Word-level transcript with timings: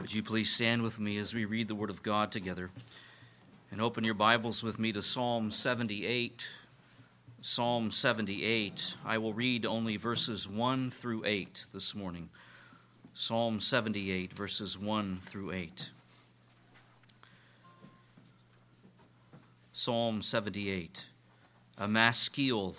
Would 0.00 0.14
you 0.14 0.22
please 0.22 0.50
stand 0.50 0.80
with 0.80 0.98
me 0.98 1.18
as 1.18 1.34
we 1.34 1.44
read 1.44 1.68
the 1.68 1.74
Word 1.74 1.90
of 1.90 2.02
God 2.02 2.32
together? 2.32 2.70
And 3.70 3.82
open 3.82 4.02
your 4.02 4.14
Bibles 4.14 4.62
with 4.62 4.78
me 4.78 4.92
to 4.92 5.02
Psalm 5.02 5.50
78. 5.50 6.46
Psalm 7.42 7.90
78. 7.90 8.94
I 9.04 9.18
will 9.18 9.34
read 9.34 9.66
only 9.66 9.98
verses 9.98 10.48
1 10.48 10.90
through 10.90 11.26
8 11.26 11.66
this 11.74 11.94
morning. 11.94 12.30
Psalm 13.12 13.60
78, 13.60 14.32
verses 14.32 14.78
1 14.78 15.20
through 15.22 15.52
8. 15.52 15.90
Psalm 19.74 20.22
78, 20.22 21.04
a 21.76 21.86
maskil 21.86 22.74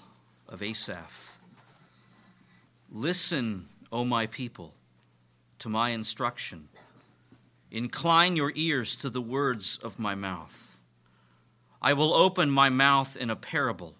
of 0.49 0.63
Asaph. 0.63 1.13
Listen, 2.91 3.67
O 3.91 4.03
my 4.03 4.25
people, 4.25 4.73
to 5.59 5.69
my 5.69 5.91
instruction. 5.91 6.67
Incline 7.71 8.35
your 8.35 8.51
ears 8.53 8.97
to 8.97 9.09
the 9.09 9.21
words 9.21 9.79
of 9.81 9.97
my 9.97 10.13
mouth. 10.13 10.77
I 11.81 11.93
will 11.93 12.13
open 12.13 12.51
my 12.51 12.69
mouth 12.69 13.15
in 13.15 13.29
a 13.29 13.35
parable. 13.35 13.95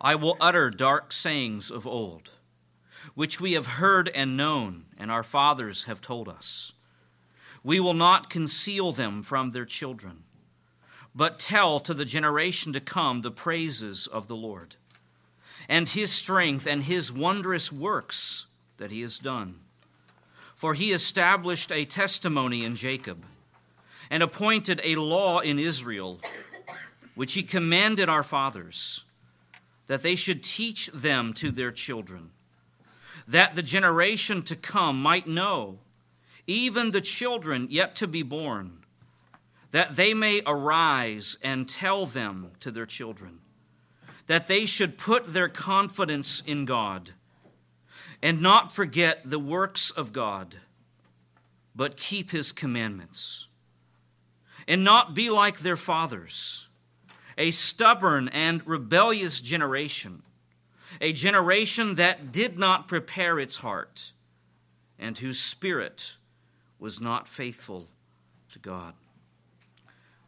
I 0.00 0.14
will 0.14 0.36
utter 0.40 0.70
dark 0.70 1.12
sayings 1.12 1.72
of 1.72 1.84
old, 1.84 2.30
which 3.14 3.40
we 3.40 3.52
have 3.54 3.66
heard 3.66 4.08
and 4.10 4.36
known, 4.36 4.84
and 4.96 5.10
our 5.10 5.24
fathers 5.24 5.82
have 5.82 6.00
told 6.00 6.28
us. 6.28 6.72
We 7.64 7.80
will 7.80 7.92
not 7.92 8.30
conceal 8.30 8.92
them 8.92 9.24
from 9.24 9.50
their 9.50 9.66
children, 9.66 10.22
but 11.12 11.40
tell 11.40 11.80
to 11.80 11.92
the 11.92 12.04
generation 12.04 12.72
to 12.72 12.80
come 12.80 13.22
the 13.22 13.32
praises 13.32 14.06
of 14.06 14.28
the 14.28 14.36
Lord, 14.36 14.76
and 15.68 15.88
his 15.88 16.12
strength 16.12 16.68
and 16.68 16.84
his 16.84 17.10
wondrous 17.10 17.72
works 17.72 18.46
that 18.76 18.92
he 18.92 19.00
has 19.00 19.18
done 19.18 19.58
for 20.60 20.74
he 20.74 20.92
established 20.92 21.72
a 21.72 21.86
testimony 21.86 22.66
in 22.66 22.74
Jacob 22.74 23.24
and 24.10 24.22
appointed 24.22 24.78
a 24.84 24.94
law 24.96 25.38
in 25.38 25.58
Israel, 25.58 26.20
which 27.14 27.32
he 27.32 27.42
commanded 27.42 28.10
our 28.10 28.22
fathers, 28.22 29.04
that 29.86 30.02
they 30.02 30.14
should 30.14 30.44
teach 30.44 30.90
them 30.92 31.32
to 31.32 31.50
their 31.50 31.72
children, 31.72 32.28
that 33.26 33.54
the 33.54 33.62
generation 33.62 34.42
to 34.42 34.54
come 34.54 35.00
might 35.00 35.26
know, 35.26 35.78
even 36.46 36.90
the 36.90 37.00
children 37.00 37.66
yet 37.70 37.96
to 37.96 38.06
be 38.06 38.22
born, 38.22 38.84
that 39.70 39.96
they 39.96 40.12
may 40.12 40.42
arise 40.44 41.38
and 41.42 41.70
tell 41.70 42.04
them 42.04 42.50
to 42.60 42.70
their 42.70 42.84
children, 42.84 43.38
that 44.26 44.46
they 44.46 44.66
should 44.66 44.98
put 44.98 45.32
their 45.32 45.48
confidence 45.48 46.42
in 46.46 46.66
God 46.66 47.14
and 48.22 48.40
not 48.40 48.72
forget 48.72 49.22
the 49.24 49.38
works 49.38 49.90
of 49.90 50.12
God, 50.12 50.56
but 51.74 51.96
keep 51.96 52.30
his 52.30 52.52
commandments, 52.52 53.46
and 54.68 54.84
not 54.84 55.14
be 55.14 55.30
like 55.30 55.60
their 55.60 55.76
fathers, 55.76 56.66
a 57.38 57.50
stubborn 57.50 58.28
and 58.28 58.66
rebellious 58.66 59.40
generation, 59.40 60.22
a 61.00 61.12
generation 61.12 61.94
that 61.94 62.32
did 62.32 62.58
not 62.58 62.88
prepare 62.88 63.38
its 63.38 63.56
heart, 63.56 64.12
and 64.98 65.18
whose 65.18 65.40
spirit 65.40 66.16
was 66.78 67.00
not 67.00 67.26
faithful 67.26 67.88
to 68.52 68.58
God. 68.58 68.94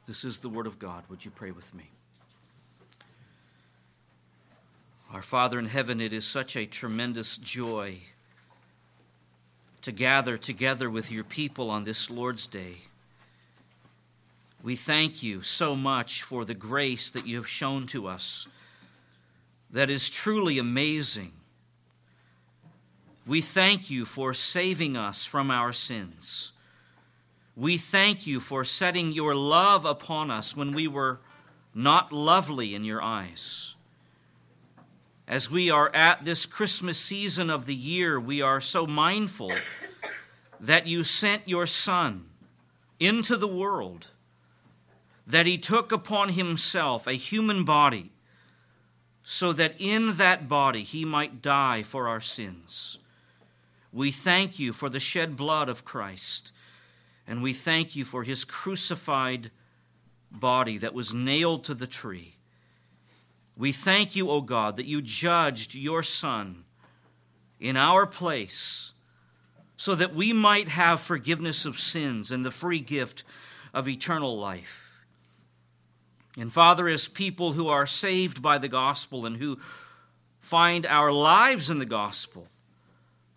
This 0.06 0.24
is 0.24 0.38
the 0.38 0.48
word 0.48 0.66
of 0.66 0.78
God. 0.78 1.04
Would 1.08 1.24
you 1.24 1.30
pray 1.30 1.50
with 1.50 1.74
me? 1.74 1.90
Our 5.12 5.20
Father 5.20 5.58
in 5.58 5.66
heaven, 5.66 6.00
it 6.00 6.14
is 6.14 6.24
such 6.24 6.56
a 6.56 6.64
tremendous 6.64 7.36
joy 7.36 7.98
to 9.82 9.92
gather 9.92 10.38
together 10.38 10.88
with 10.88 11.10
your 11.10 11.22
people 11.22 11.68
on 11.68 11.84
this 11.84 12.08
Lord's 12.08 12.46
Day. 12.46 12.76
We 14.62 14.74
thank 14.74 15.22
you 15.22 15.42
so 15.42 15.76
much 15.76 16.22
for 16.22 16.46
the 16.46 16.54
grace 16.54 17.10
that 17.10 17.26
you 17.26 17.36
have 17.36 17.48
shown 17.48 17.86
to 17.88 18.06
us 18.06 18.46
that 19.70 19.90
is 19.90 20.08
truly 20.08 20.58
amazing. 20.58 21.32
We 23.26 23.42
thank 23.42 23.90
you 23.90 24.06
for 24.06 24.32
saving 24.32 24.96
us 24.96 25.26
from 25.26 25.50
our 25.50 25.74
sins. 25.74 26.52
We 27.54 27.76
thank 27.76 28.26
you 28.26 28.40
for 28.40 28.64
setting 28.64 29.12
your 29.12 29.34
love 29.34 29.84
upon 29.84 30.30
us 30.30 30.56
when 30.56 30.72
we 30.72 30.88
were 30.88 31.20
not 31.74 32.12
lovely 32.12 32.74
in 32.74 32.84
your 32.84 33.02
eyes. 33.02 33.74
As 35.32 35.50
we 35.50 35.70
are 35.70 35.88
at 35.96 36.26
this 36.26 36.44
Christmas 36.44 36.98
season 36.98 37.48
of 37.48 37.64
the 37.64 37.74
year, 37.74 38.20
we 38.20 38.42
are 38.42 38.60
so 38.60 38.86
mindful 38.86 39.50
that 40.60 40.86
you 40.86 41.04
sent 41.04 41.48
your 41.48 41.66
Son 41.66 42.26
into 43.00 43.38
the 43.38 43.48
world, 43.48 44.08
that 45.26 45.46
he 45.46 45.56
took 45.56 45.90
upon 45.90 46.34
himself 46.34 47.06
a 47.06 47.14
human 47.14 47.64
body, 47.64 48.12
so 49.24 49.54
that 49.54 49.74
in 49.78 50.18
that 50.18 50.50
body 50.50 50.82
he 50.82 51.02
might 51.02 51.40
die 51.40 51.82
for 51.82 52.08
our 52.08 52.20
sins. 52.20 52.98
We 53.90 54.12
thank 54.12 54.58
you 54.58 54.74
for 54.74 54.90
the 54.90 55.00
shed 55.00 55.34
blood 55.34 55.70
of 55.70 55.82
Christ, 55.82 56.52
and 57.26 57.42
we 57.42 57.54
thank 57.54 57.96
you 57.96 58.04
for 58.04 58.24
his 58.24 58.44
crucified 58.44 59.50
body 60.30 60.76
that 60.76 60.92
was 60.92 61.14
nailed 61.14 61.64
to 61.64 61.74
the 61.74 61.86
tree. 61.86 62.34
We 63.62 63.70
thank 63.70 64.16
you, 64.16 64.28
O 64.28 64.40
God, 64.40 64.76
that 64.78 64.86
you 64.86 65.00
judged 65.00 65.76
your 65.76 66.02
Son 66.02 66.64
in 67.60 67.76
our 67.76 68.06
place 68.06 68.90
so 69.76 69.94
that 69.94 70.16
we 70.16 70.32
might 70.32 70.66
have 70.66 71.00
forgiveness 71.00 71.64
of 71.64 71.78
sins 71.78 72.32
and 72.32 72.44
the 72.44 72.50
free 72.50 72.80
gift 72.80 73.22
of 73.72 73.86
eternal 73.86 74.36
life. 74.36 74.90
And 76.36 76.52
Father, 76.52 76.88
as 76.88 77.06
people 77.06 77.52
who 77.52 77.68
are 77.68 77.86
saved 77.86 78.42
by 78.42 78.58
the 78.58 78.66
gospel 78.66 79.24
and 79.24 79.36
who 79.36 79.60
find 80.40 80.84
our 80.84 81.12
lives 81.12 81.70
in 81.70 81.78
the 81.78 81.86
gospel, 81.86 82.48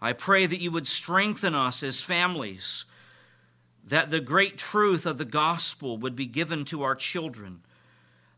I 0.01 0.13
pray 0.13 0.47
that 0.47 0.59
you 0.59 0.71
would 0.71 0.87
strengthen 0.87 1.53
us 1.53 1.83
as 1.83 2.01
families, 2.01 2.85
that 3.85 4.09
the 4.09 4.21
great 4.21 4.57
truth 4.57 5.05
of 5.05 5.19
the 5.19 5.23
gospel 5.23 5.99
would 5.99 6.15
be 6.15 6.25
given 6.25 6.65
to 6.65 6.81
our 6.81 6.95
children 6.95 7.61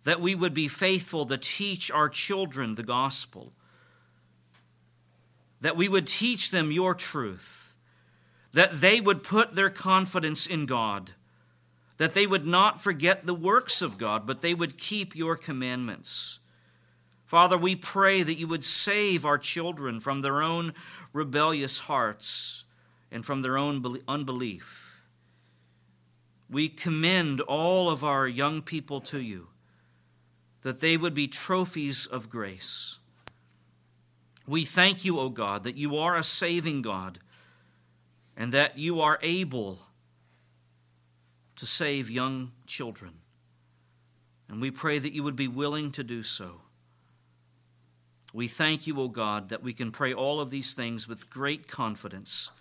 that 0.08 0.22
we 0.22 0.34
would 0.34 0.54
be 0.54 0.70
faithful 0.70 1.26
to 1.26 1.38
teach 1.38 1.92
our 1.92 2.08
children 2.08 2.76
the 2.76 2.82
gospel, 2.82 3.52
that 5.60 5.76
we 5.76 5.90
would 5.90 6.08
teach 6.08 6.50
them 6.50 6.72
your 6.72 6.96
truth, 6.96 7.74
that 8.54 8.80
they 8.80 9.02
would 9.02 9.22
put 9.22 9.54
their 9.54 9.70
confidence 9.70 10.48
in 10.48 10.66
God, 10.66 11.12
that 11.98 12.14
they 12.14 12.26
would 12.26 12.48
not 12.48 12.82
forget 12.82 13.26
the 13.26 13.34
works 13.34 13.82
of 13.82 13.98
God, 13.98 14.26
but 14.26 14.42
they 14.42 14.54
would 14.54 14.78
keep 14.78 15.14
your 15.14 15.36
commandments. 15.36 16.40
Father, 17.26 17.58
we 17.58 17.76
pray 17.76 18.24
that 18.24 18.40
you 18.40 18.48
would 18.48 18.64
save 18.64 19.26
our 19.26 19.38
children 19.38 20.00
from 20.00 20.22
their 20.22 20.42
own 20.42 20.74
rebellious 21.12 21.80
hearts 21.80 22.64
and 23.12 23.26
from 23.26 23.42
their 23.42 23.58
own 23.58 23.84
unbelief. 24.08 25.04
We 26.50 26.70
commend 26.70 27.42
all 27.42 27.90
of 27.90 28.06
our 28.06 28.26
young 28.26 28.62
people 28.62 29.02
to 29.02 29.20
you 29.20 29.50
that 30.68 30.82
they 30.82 30.98
would 30.98 31.14
be 31.14 31.30
trophies 31.30 32.06
of 32.06 32.30
grace. 32.30 32.98
We 34.46 34.66
thank 34.66 35.06
you, 35.06 35.18
O 35.18 35.30
God, 35.30 35.64
that 35.64 35.78
you 35.78 35.96
are 35.96 36.18
a 36.18 36.26
saving 36.26 36.82
God 36.82 37.20
and 38.36 38.52
that 38.52 38.78
you 38.78 39.00
are 39.00 39.18
able 39.22 39.80
to 41.56 41.66
save 41.66 42.10
young 42.10 42.52
children. 42.66 43.14
And 44.50 44.60
we 44.60 44.70
pray 44.70 45.00
that 45.00 45.14
you 45.14 45.24
would 45.24 45.38
be 45.38 45.48
willing 45.48 45.90
to 45.94 46.04
do 46.04 46.22
so. 46.22 46.60
We 48.34 48.50
thank 48.50 48.88
you, 48.88 49.00
O 49.00 49.08
God, 49.08 49.48
that 49.48 49.64
we 49.64 49.72
can 49.72 49.94
pray 49.94 50.14
all 50.14 50.42
of 50.42 50.50
these 50.50 50.74
things 50.74 51.08
with 51.08 51.30
great 51.30 51.70
confidence 51.70 52.52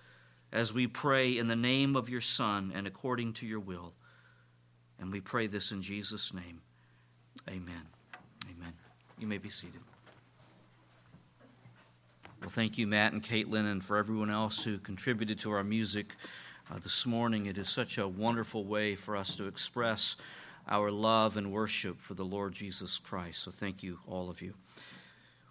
as 0.53 0.73
we 0.73 0.87
pray 0.87 1.37
in 1.37 1.49
the 1.49 1.57
name 1.57 1.97
of 1.97 2.09
your 2.09 2.21
Son 2.21 2.71
and 2.73 2.87
according 2.87 3.33
to 3.33 3.47
your 3.47 3.59
will. 3.59 3.95
And 5.01 5.11
we 5.11 5.21
pray 5.21 5.49
this 5.49 5.73
in 5.73 5.83
Jesus' 5.83 6.33
name. 6.33 6.61
Amen. 7.49 7.96
You 9.19 9.27
may 9.27 9.39
be 9.39 9.49
seated. 9.49 9.81
Well, 12.41 12.51
thank 12.51 12.77
you, 12.77 12.87
Matt 12.87 13.15
and 13.15 13.23
Caitlin, 13.23 13.71
and 13.71 13.83
for 13.83 13.97
everyone 13.97 14.29
else 14.29 14.63
who 14.63 14.79
contributed 14.79 15.39
to 15.41 15.51
our 15.53 15.65
music 15.65 16.15
uh, 16.71 16.79
this 16.79 17.07
morning. 17.07 17.47
It 17.47 17.57
is 17.57 17.71
such 17.71 17.97
a 17.97 18.07
wonderful 18.07 18.65
way 18.65 18.95
for 18.95 19.17
us 19.17 19.35
to 19.37 19.47
express 19.47 20.17
our 20.69 20.91
love 20.91 21.39
and 21.39 21.51
worship 21.51 21.99
for 21.99 22.13
the 22.13 22.27
Lord 22.27 22.53
Jesus 22.53 22.99
Christ. 22.99 23.43
So, 23.43 23.51
thank 23.51 23.83
you, 23.83 24.01
all 24.07 24.29
of 24.29 24.43
you. 24.43 24.53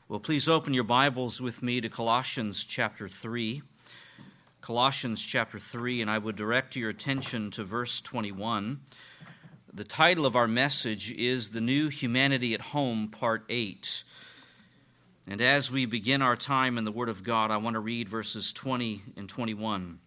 Well, 0.08 0.20
please 0.20 0.48
open 0.48 0.76
your 0.76 0.84
Bibles 0.84 1.42
with 1.42 1.64
me 1.64 1.82
to 1.82 1.90
Colossians 1.90 2.64
chapter 2.64 3.10
3. 3.10 3.64
Colossians 4.62 5.26
chapter 5.26 5.58
3, 5.58 6.02
and 6.02 6.12
I 6.12 6.20
would 6.20 6.36
direct 6.36 6.76
your 6.76 6.92
attention 6.92 7.50
to 7.52 7.64
verse 7.64 8.00
21. 8.02 8.80
The 9.76 9.84
title 9.84 10.26
of 10.26 10.38
our 10.38 10.48
message 10.48 11.12
is 11.12 11.50
The 11.50 11.60
New 11.60 11.90
Humanity 11.90 12.54
at 12.54 12.62
Home, 12.62 13.10
Part 13.10 13.44
8. 13.50 14.06
And 15.28 15.42
as 15.42 15.70
we 15.70 15.86
begin 15.86 16.22
our 16.22 16.38
time 16.38 16.78
in 16.78 16.86
the 16.86 16.94
Word 16.94 17.10
of 17.10 17.26
God, 17.26 17.52
I 17.52 17.58
want 17.58 17.74
to 17.74 17.82
read 17.82 18.08
verses 18.08 18.54
20 18.54 19.04
and 19.18 19.28
21. 19.28 20.00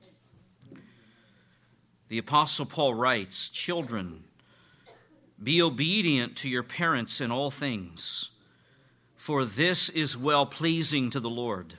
The 2.09 2.17
Apostle 2.17 2.65
Paul 2.65 2.95
writes 2.95 3.51
Children, 3.51 4.25
be 5.43 5.61
obedient 5.61 6.35
to 6.37 6.49
your 6.49 6.63
parents 6.63 7.21
in 7.21 7.31
all 7.31 7.51
things, 7.51 8.31
for 9.17 9.45
this 9.45 9.91
is 9.91 10.17
well 10.17 10.47
pleasing 10.47 11.11
to 11.11 11.21
the 11.21 11.29
Lord. 11.29 11.75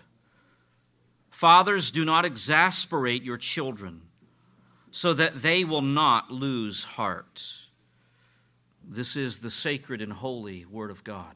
Fathers, 1.32 1.90
do 1.90 2.06
not 2.06 2.24
exasperate 2.24 3.24
your 3.24 3.38
children, 3.38 4.04
so 4.92 5.12
that 5.12 5.42
they 5.42 5.64
will 5.64 5.82
not 5.82 6.30
lose 6.30 6.84
heart. 6.84 7.42
This 8.92 9.16
is 9.16 9.38
the 9.38 9.52
sacred 9.52 10.02
and 10.02 10.12
holy 10.12 10.66
Word 10.66 10.90
of 10.90 11.04
God. 11.04 11.36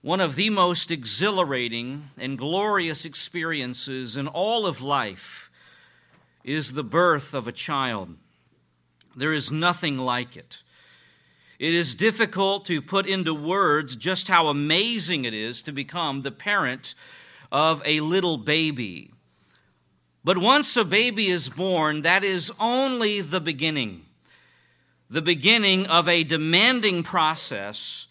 One 0.00 0.20
of 0.20 0.34
the 0.34 0.50
most 0.50 0.90
exhilarating 0.90 2.10
and 2.18 2.36
glorious 2.36 3.04
experiences 3.04 4.16
in 4.16 4.26
all 4.26 4.66
of 4.66 4.80
life 4.80 5.48
is 6.42 6.72
the 6.72 6.82
birth 6.82 7.34
of 7.34 7.46
a 7.46 7.52
child. 7.52 8.16
There 9.14 9.32
is 9.32 9.52
nothing 9.52 9.96
like 9.96 10.36
it. 10.36 10.58
It 11.60 11.72
is 11.72 11.94
difficult 11.94 12.64
to 12.64 12.82
put 12.82 13.06
into 13.06 13.32
words 13.32 13.94
just 13.94 14.26
how 14.26 14.48
amazing 14.48 15.24
it 15.24 15.34
is 15.34 15.62
to 15.62 15.72
become 15.72 16.22
the 16.22 16.32
parent 16.32 16.96
of 17.52 17.80
a 17.84 18.00
little 18.00 18.38
baby. 18.38 19.12
But 20.24 20.38
once 20.38 20.76
a 20.76 20.84
baby 20.84 21.28
is 21.28 21.48
born, 21.48 22.02
that 22.02 22.24
is 22.24 22.50
only 22.58 23.20
the 23.20 23.40
beginning. 23.40 24.06
The 25.12 25.20
beginning 25.20 25.84
of 25.88 26.08
a 26.08 26.24
demanding 26.24 27.02
process 27.02 28.06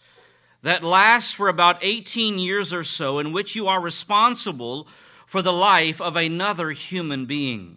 that 0.62 0.84
lasts 0.84 1.32
for 1.32 1.48
about 1.48 1.82
18 1.82 2.38
years 2.38 2.72
or 2.72 2.84
so, 2.84 3.18
in 3.18 3.32
which 3.32 3.56
you 3.56 3.66
are 3.66 3.80
responsible 3.80 4.86
for 5.26 5.42
the 5.42 5.52
life 5.52 6.00
of 6.00 6.14
another 6.14 6.70
human 6.70 7.26
being. 7.26 7.76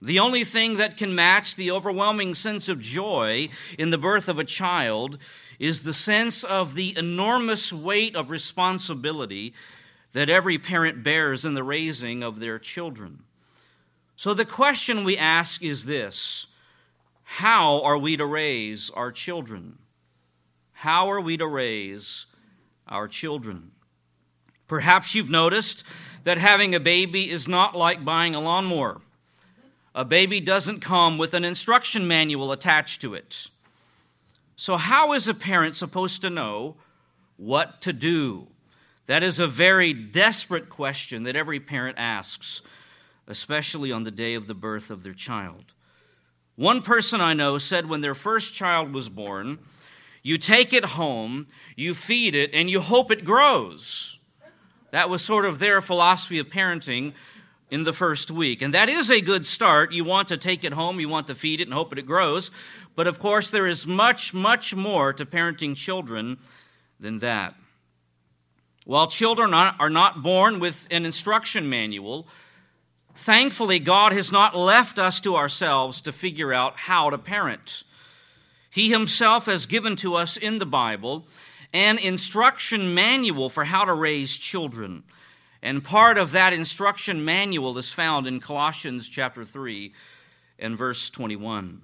The 0.00 0.20
only 0.20 0.44
thing 0.44 0.76
that 0.76 0.96
can 0.96 1.12
match 1.12 1.56
the 1.56 1.72
overwhelming 1.72 2.36
sense 2.36 2.68
of 2.68 2.78
joy 2.78 3.48
in 3.76 3.90
the 3.90 3.98
birth 3.98 4.28
of 4.28 4.38
a 4.38 4.44
child 4.44 5.18
is 5.58 5.82
the 5.82 5.92
sense 5.92 6.44
of 6.44 6.76
the 6.76 6.96
enormous 6.96 7.72
weight 7.72 8.14
of 8.14 8.30
responsibility 8.30 9.54
that 10.12 10.30
every 10.30 10.56
parent 10.56 11.02
bears 11.02 11.44
in 11.44 11.54
the 11.54 11.64
raising 11.64 12.22
of 12.22 12.38
their 12.38 12.60
children. 12.60 13.24
So 14.14 14.34
the 14.34 14.44
question 14.44 15.02
we 15.02 15.18
ask 15.18 15.64
is 15.64 15.84
this 15.84 16.46
How 17.34 17.80
are 17.82 17.96
we 17.96 18.16
to 18.16 18.26
raise 18.26 18.90
our 18.90 19.12
children? 19.12 19.78
How 20.72 21.08
are 21.08 21.20
we 21.20 21.36
to 21.36 21.46
raise 21.46 22.26
our 22.88 23.06
children? 23.06 23.70
Perhaps 24.66 25.14
you've 25.14 25.30
noticed 25.30 25.84
that 26.24 26.38
having 26.38 26.74
a 26.74 26.80
baby 26.80 27.30
is 27.30 27.46
not 27.46 27.76
like 27.76 28.04
buying 28.04 28.34
a 28.34 28.40
lawnmower. 28.40 29.00
A 29.94 30.04
baby 30.04 30.40
doesn't 30.40 30.80
come 30.80 31.18
with 31.18 31.32
an 31.32 31.44
instruction 31.44 32.08
manual 32.08 32.50
attached 32.50 33.00
to 33.02 33.14
it. 33.14 33.46
So, 34.56 34.76
how 34.76 35.12
is 35.12 35.28
a 35.28 35.32
parent 35.32 35.76
supposed 35.76 36.20
to 36.22 36.30
know 36.30 36.74
what 37.36 37.80
to 37.82 37.92
do? 37.92 38.48
That 39.06 39.22
is 39.22 39.38
a 39.38 39.46
very 39.46 39.94
desperate 39.94 40.68
question 40.68 41.22
that 41.22 41.36
every 41.36 41.60
parent 41.60 41.96
asks, 41.96 42.60
especially 43.28 43.92
on 43.92 44.02
the 44.02 44.10
day 44.10 44.34
of 44.34 44.48
the 44.48 44.52
birth 44.54 44.90
of 44.90 45.04
their 45.04 45.14
child. 45.14 45.66
One 46.60 46.82
person 46.82 47.22
I 47.22 47.32
know 47.32 47.56
said 47.56 47.88
when 47.88 48.02
their 48.02 48.14
first 48.14 48.52
child 48.52 48.92
was 48.92 49.08
born, 49.08 49.60
you 50.22 50.36
take 50.36 50.74
it 50.74 50.84
home, 50.84 51.46
you 51.74 51.94
feed 51.94 52.34
it, 52.34 52.50
and 52.52 52.68
you 52.68 52.82
hope 52.82 53.10
it 53.10 53.24
grows. 53.24 54.18
That 54.90 55.08
was 55.08 55.22
sort 55.22 55.46
of 55.46 55.58
their 55.58 55.80
philosophy 55.80 56.38
of 56.38 56.50
parenting 56.50 57.14
in 57.70 57.84
the 57.84 57.94
first 57.94 58.30
week. 58.30 58.60
And 58.60 58.74
that 58.74 58.90
is 58.90 59.10
a 59.10 59.22
good 59.22 59.46
start. 59.46 59.92
You 59.92 60.04
want 60.04 60.28
to 60.28 60.36
take 60.36 60.62
it 60.62 60.74
home, 60.74 61.00
you 61.00 61.08
want 61.08 61.28
to 61.28 61.34
feed 61.34 61.62
it 61.62 61.66
and 61.66 61.72
hope 61.72 61.88
that 61.88 61.98
it 61.98 62.04
grows. 62.04 62.50
But 62.94 63.06
of 63.06 63.18
course, 63.18 63.48
there 63.48 63.66
is 63.66 63.86
much, 63.86 64.34
much 64.34 64.74
more 64.74 65.14
to 65.14 65.24
parenting 65.24 65.74
children 65.74 66.36
than 67.00 67.20
that. 67.20 67.54
While 68.84 69.06
children 69.06 69.54
are 69.54 69.88
not 69.88 70.22
born 70.22 70.60
with 70.60 70.86
an 70.90 71.06
instruction 71.06 71.70
manual, 71.70 72.28
thankfully, 73.14 73.78
God 73.78 74.12
has 74.12 74.30
not 74.30 74.56
left 74.56 74.98
us 74.98 75.20
to 75.20 75.36
ourselves 75.36 76.00
to 76.02 76.12
figure 76.12 76.52
out 76.52 76.76
how 76.76 77.10
to 77.10 77.18
parent. 77.18 77.84
He 78.70 78.90
himself 78.90 79.46
has 79.46 79.66
given 79.66 79.96
to 79.96 80.14
us 80.14 80.36
in 80.36 80.58
the 80.58 80.66
Bible 80.66 81.26
an 81.72 81.98
instruction 81.98 82.94
manual 82.94 83.48
for 83.48 83.64
how 83.64 83.84
to 83.84 83.92
raise 83.92 84.36
children. 84.36 85.04
And 85.62 85.84
part 85.84 86.18
of 86.18 86.32
that 86.32 86.52
instruction 86.52 87.24
manual 87.24 87.76
is 87.78 87.92
found 87.92 88.26
in 88.26 88.40
Colossians 88.40 89.08
chapter 89.08 89.44
3 89.44 89.92
and 90.58 90.76
verse 90.76 91.10
21. 91.10 91.82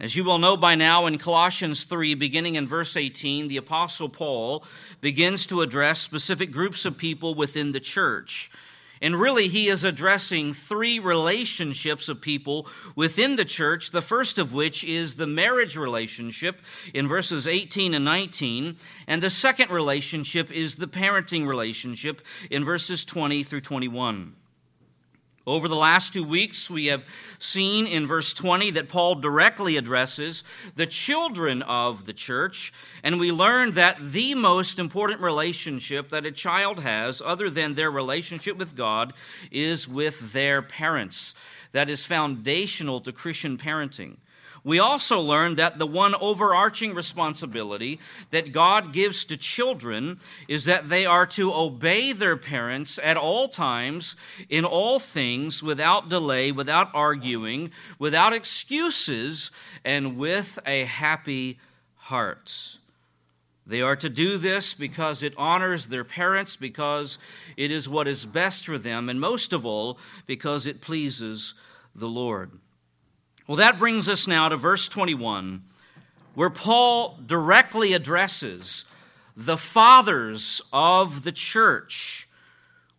As 0.00 0.16
you 0.16 0.24
will 0.24 0.38
know 0.38 0.56
by 0.56 0.74
now, 0.74 1.06
in 1.06 1.18
Colossians 1.18 1.84
3, 1.84 2.14
beginning 2.14 2.56
in 2.56 2.66
verse 2.66 2.96
18, 2.96 3.46
the 3.46 3.58
Apostle 3.58 4.08
Paul 4.08 4.64
begins 5.00 5.46
to 5.46 5.60
address 5.60 6.00
specific 6.00 6.50
groups 6.50 6.84
of 6.84 6.96
people 6.96 7.36
within 7.36 7.70
the 7.70 7.78
church. 7.78 8.50
And 9.02 9.18
really, 9.18 9.48
he 9.48 9.68
is 9.68 9.84
addressing 9.84 10.52
three 10.52 10.98
relationships 10.98 12.08
of 12.08 12.20
people 12.20 12.66
within 12.94 13.36
the 13.36 13.44
church, 13.44 13.90
the 13.90 14.02
first 14.02 14.38
of 14.38 14.52
which 14.52 14.84
is 14.84 15.16
the 15.16 15.26
marriage 15.26 15.76
relationship 15.76 16.60
in 16.92 17.08
verses 17.08 17.46
18 17.46 17.94
and 17.94 18.04
19. 18.04 18.76
And 19.06 19.22
the 19.22 19.30
second 19.30 19.70
relationship 19.70 20.50
is 20.50 20.76
the 20.76 20.86
parenting 20.86 21.46
relationship 21.46 22.22
in 22.50 22.64
verses 22.64 23.04
20 23.04 23.42
through 23.42 23.62
21. 23.62 24.36
Over 25.46 25.68
the 25.68 25.76
last 25.76 26.14
two 26.14 26.24
weeks, 26.24 26.70
we 26.70 26.86
have 26.86 27.04
seen 27.38 27.86
in 27.86 28.06
verse 28.06 28.32
20 28.32 28.70
that 28.72 28.88
Paul 28.88 29.16
directly 29.16 29.76
addresses 29.76 30.42
the 30.74 30.86
children 30.86 31.60
of 31.60 32.06
the 32.06 32.14
church, 32.14 32.72
and 33.02 33.20
we 33.20 33.30
learned 33.30 33.74
that 33.74 33.98
the 34.00 34.34
most 34.34 34.78
important 34.78 35.20
relationship 35.20 36.08
that 36.08 36.24
a 36.24 36.32
child 36.32 36.80
has, 36.80 37.20
other 37.20 37.50
than 37.50 37.74
their 37.74 37.90
relationship 37.90 38.56
with 38.56 38.74
God, 38.74 39.12
is 39.50 39.86
with 39.86 40.32
their 40.32 40.62
parents. 40.62 41.34
That 41.72 41.90
is 41.90 42.04
foundational 42.04 43.02
to 43.02 43.12
Christian 43.12 43.58
parenting. 43.58 44.16
We 44.64 44.78
also 44.78 45.20
learned 45.20 45.58
that 45.58 45.78
the 45.78 45.86
one 45.86 46.14
overarching 46.14 46.94
responsibility 46.94 48.00
that 48.30 48.50
God 48.50 48.94
gives 48.94 49.26
to 49.26 49.36
children 49.36 50.18
is 50.48 50.64
that 50.64 50.88
they 50.88 51.04
are 51.04 51.26
to 51.26 51.52
obey 51.52 52.14
their 52.14 52.38
parents 52.38 52.98
at 53.02 53.18
all 53.18 53.48
times, 53.48 54.16
in 54.48 54.64
all 54.64 54.98
things, 54.98 55.62
without 55.62 56.08
delay, 56.08 56.50
without 56.50 56.88
arguing, 56.94 57.72
without 57.98 58.32
excuses, 58.32 59.50
and 59.84 60.16
with 60.16 60.58
a 60.64 60.86
happy 60.86 61.58
heart. 61.96 62.78
They 63.66 63.82
are 63.82 63.96
to 63.96 64.08
do 64.08 64.38
this 64.38 64.72
because 64.72 65.22
it 65.22 65.34
honors 65.36 65.86
their 65.86 66.04
parents, 66.04 66.56
because 66.56 67.18
it 67.58 67.70
is 67.70 67.86
what 67.86 68.08
is 68.08 68.24
best 68.24 68.64
for 68.64 68.78
them, 68.78 69.10
and 69.10 69.20
most 69.20 69.52
of 69.52 69.66
all, 69.66 69.98
because 70.26 70.66
it 70.66 70.80
pleases 70.80 71.52
the 71.94 72.08
Lord. 72.08 72.50
Well, 73.46 73.56
that 73.56 73.78
brings 73.78 74.08
us 74.08 74.26
now 74.26 74.48
to 74.48 74.56
verse 74.56 74.88
21, 74.88 75.64
where 76.34 76.48
Paul 76.48 77.18
directly 77.26 77.92
addresses 77.92 78.86
the 79.36 79.58
fathers 79.58 80.62
of 80.72 81.24
the 81.24 81.32
church. 81.32 82.26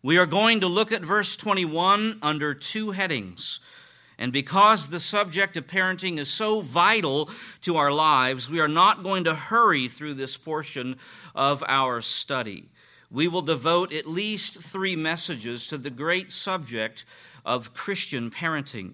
We 0.04 0.18
are 0.18 0.26
going 0.26 0.60
to 0.60 0.68
look 0.68 0.92
at 0.92 1.02
verse 1.02 1.36
21 1.36 2.20
under 2.22 2.54
two 2.54 2.92
headings. 2.92 3.58
And 4.18 4.32
because 4.32 4.86
the 4.86 5.00
subject 5.00 5.56
of 5.56 5.66
parenting 5.66 6.16
is 6.16 6.28
so 6.28 6.60
vital 6.60 7.28
to 7.62 7.76
our 7.76 7.90
lives, 7.90 8.48
we 8.48 8.60
are 8.60 8.68
not 8.68 9.02
going 9.02 9.24
to 9.24 9.34
hurry 9.34 9.88
through 9.88 10.14
this 10.14 10.36
portion 10.36 10.96
of 11.34 11.64
our 11.66 12.00
study. 12.00 12.68
We 13.10 13.26
will 13.26 13.42
devote 13.42 13.92
at 13.92 14.06
least 14.06 14.60
three 14.60 14.94
messages 14.94 15.66
to 15.66 15.76
the 15.76 15.90
great 15.90 16.30
subject 16.30 17.04
of 17.44 17.74
Christian 17.74 18.30
parenting. 18.30 18.92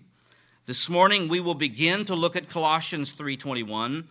This 0.65 0.89
morning 0.89 1.27
we 1.27 1.41
will 1.41 1.57
begin 1.57 2.05
to 2.05 2.15
look 2.15 2.37
at 2.37 2.49
Colossians 2.49 3.11
3:21. 3.15 4.07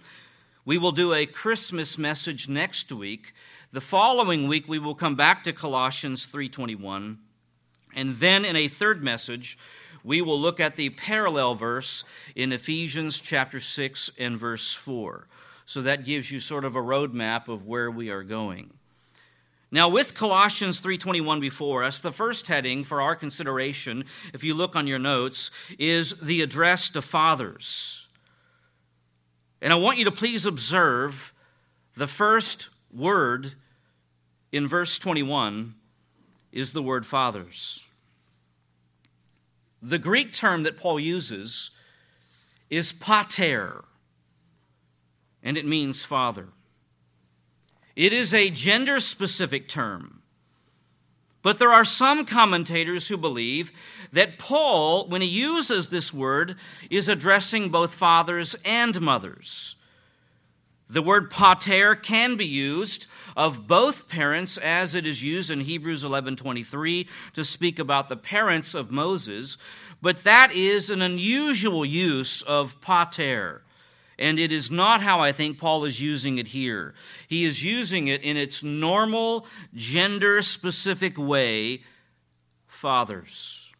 We 0.66 0.78
will 0.78 0.92
do 0.92 1.14
a 1.14 1.26
Christmas 1.26 1.98
message 1.98 2.50
next 2.50 2.92
week. 2.92 3.34
The 3.72 3.80
following 3.80 4.50
week 4.50 4.68
we 4.68 4.78
will 4.78 4.94
come 4.94 5.16
back 5.16 5.46
to 5.46 5.54
Colossians 5.54 6.26
3:21. 6.26 7.20
And 7.96 8.18
then 8.18 8.44
in 8.44 8.58
a 8.58 8.68
third 8.68 9.02
message, 9.02 9.58
we 10.04 10.22
will 10.22 10.40
look 10.40 10.60
at 10.60 10.76
the 10.76 10.90
parallel 10.90 11.56
verse 11.56 12.04
in 12.36 12.52
Ephesians 12.52 13.22
chapter 13.22 13.62
6 13.62 14.12
and 14.18 14.38
verse 14.38 14.74
4. 14.74 15.30
So 15.66 15.82
that 15.82 16.04
gives 16.04 16.32
you 16.32 16.42
sort 16.42 16.66
of 16.66 16.76
a 16.76 16.82
roadmap 16.82 17.48
of 17.48 17.66
where 17.66 17.90
we 17.90 18.10
are 18.10 18.24
going. 18.24 18.74
Now 19.72 19.88
with 19.88 20.14
Colossians 20.14 20.82
3:21 20.82 21.40
before 21.40 21.84
us, 21.84 22.00
the 22.00 22.12
first 22.12 22.48
heading 22.48 22.84
for 22.84 23.02
our 23.02 23.16
consideration, 23.16 24.04
if 24.34 24.44
you 24.44 24.54
look 24.54 24.76
on 24.76 24.86
your 24.86 25.00
notes, 25.00 25.50
is 25.80 26.14
the 26.22 26.42
address 26.42 26.90
to 26.90 27.02
fathers. 27.02 28.08
And 29.62 29.72
I 29.72 29.78
want 29.78 29.98
you 29.98 30.06
to 30.06 30.12
please 30.12 30.46
observe 30.46 31.34
the 31.96 32.08
first 32.08 32.68
word 32.92 33.54
in 34.52 34.68
verse 34.68 35.00
21 35.00 35.76
is 36.52 36.74
the 36.74 36.84
word 36.84 37.06
fathers. 37.06 37.86
The 39.82 40.00
Greek 40.00 40.34
term 40.34 40.64
that 40.64 40.78
Paul 40.78 41.00
uses 41.00 41.72
is 42.70 42.92
pater, 42.92 43.86
and 45.42 45.58
it 45.58 45.66
means 45.66 46.04
father. 46.04 46.50
It 47.96 48.14
is 48.14 48.34
a 48.34 48.50
gender 48.50 49.00
specific 49.00 49.68
term. 49.68 50.22
But 51.42 51.58
there 51.58 51.72
are 51.72 51.86
some 51.86 52.26
commentators 52.26 53.08
who 53.08 53.18
believe 53.18 53.72
that 54.14 54.38
Paul, 54.38 55.08
when 55.08 55.22
he 55.22 55.28
uses 55.28 55.90
this 55.90 56.14
word, 56.14 56.56
is 56.90 57.10
addressing 57.10 57.70
both 57.70 57.96
fathers 57.96 58.56
and 58.64 59.02
mothers. 59.02 59.76
The 60.88 61.02
word 61.02 61.32
pater 61.32 61.96
can 61.96 62.36
be 62.36 62.46
used 62.46 63.08
of 63.38 63.66
both 63.66 64.10
parents 64.10 64.58
as 64.58 64.94
it 64.94 65.08
is 65.08 65.24
used 65.24 65.50
in 65.50 65.62
Hebrews 65.62 66.04
11:23 66.04 67.08
to 67.34 67.46
speak 67.46 67.80
about 67.80 68.10
the 68.10 68.18
parents 68.18 68.74
of 68.74 68.92
Moses, 68.92 69.58
but 70.02 70.24
that 70.26 70.52
is 70.52 70.90
an 70.90 71.02
unusual 71.02 71.86
use 71.86 72.42
of 72.42 72.80
pater. 72.82 73.64
And 74.22 74.40
it 74.40 74.52
is 74.52 74.70
not 74.70 75.02
how 75.02 75.20
I 75.20 75.32
think 75.32 75.58
Paul 75.58 75.84
is 75.84 76.00
using 76.00 76.38
it 76.38 76.50
here. 76.50 76.94
He 77.28 77.44
is 77.44 77.64
using 77.64 78.08
it 78.08 78.22
in 78.22 78.38
its 78.38 78.62
normal, 78.62 79.48
gender 79.74 80.44
specific 80.44 81.18
way 81.18 81.82
fathers. 82.68 83.72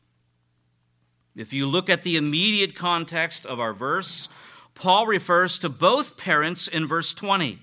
If 1.36 1.54
you 1.54 1.68
look 1.68 1.90
at 1.90 2.04
the 2.04 2.18
immediate 2.18 2.76
context 2.76 3.46
of 3.46 3.60
our 3.60 3.74
verse, 3.74 4.28
Paul 4.74 5.06
refers 5.06 5.60
to 5.60 5.70
both 5.70 6.18
parents 6.18 6.68
in 6.68 6.88
verse 6.88 7.14
20. 7.14 7.60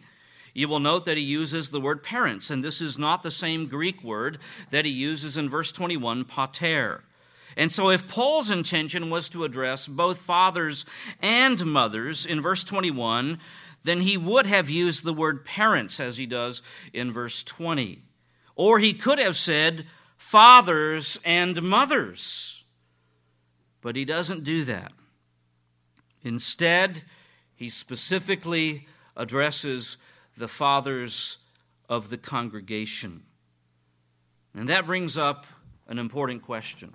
You 0.55 0.69
will 0.69 0.81
note 0.81 1.05
that 1.05 1.17
he 1.17 1.23
uses 1.23 1.71
the 1.71 1.81
word 1.81 2.03
parents, 2.03 2.49
and 2.49 2.65
this 2.65 2.81
is 2.81 2.97
not 2.97 3.23
the 3.23 3.31
same 3.31 3.67
Greek 3.67 4.03
word 4.03 4.39
that 4.71 4.85
he 4.85 4.91
uses 4.91 5.37
in 5.37 5.49
verse 5.51 5.73
21, 5.73 6.25
pater. 6.25 7.05
And 7.57 7.73
so, 7.73 7.91
if 7.91 8.07
Paul's 8.07 8.51
intention 8.51 9.11
was 9.11 9.29
to 9.31 9.45
address 9.45 9.89
both 9.89 10.19
fathers 10.19 10.85
and 11.21 11.65
mothers 11.67 12.25
in 12.27 12.41
verse 12.41 12.63
21, 12.65 13.39
then 13.85 14.03
he 14.03 14.17
would 14.17 14.47
have 14.47 14.69
used 14.69 15.05
the 15.05 15.15
word 15.15 15.45
parents 15.45 15.99
as 15.99 16.17
he 16.17 16.27
does 16.27 16.63
in 16.93 17.13
verse 17.13 17.43
20. 17.43 18.03
Or 18.55 18.79
he 18.79 18.93
could 18.93 19.19
have 19.19 19.37
said 19.37 19.87
fathers 20.17 21.19
and 21.25 21.63
mothers. 21.63 22.65
But 23.81 23.97
he 23.97 24.05
doesn't 24.05 24.45
do 24.45 24.65
that. 24.65 24.93
Instead, 26.23 27.05
he 27.55 27.71
specifically 27.71 28.87
addresses 29.17 29.97
the 30.37 30.49
fathers 30.49 31.39
of 31.89 32.11
the 32.11 32.19
congregation. 32.19 33.23
And 34.55 34.69
that 34.69 34.87
brings 34.87 35.17
up 35.17 35.47
an 35.87 35.99
important 35.99 36.43
question. 36.43 36.93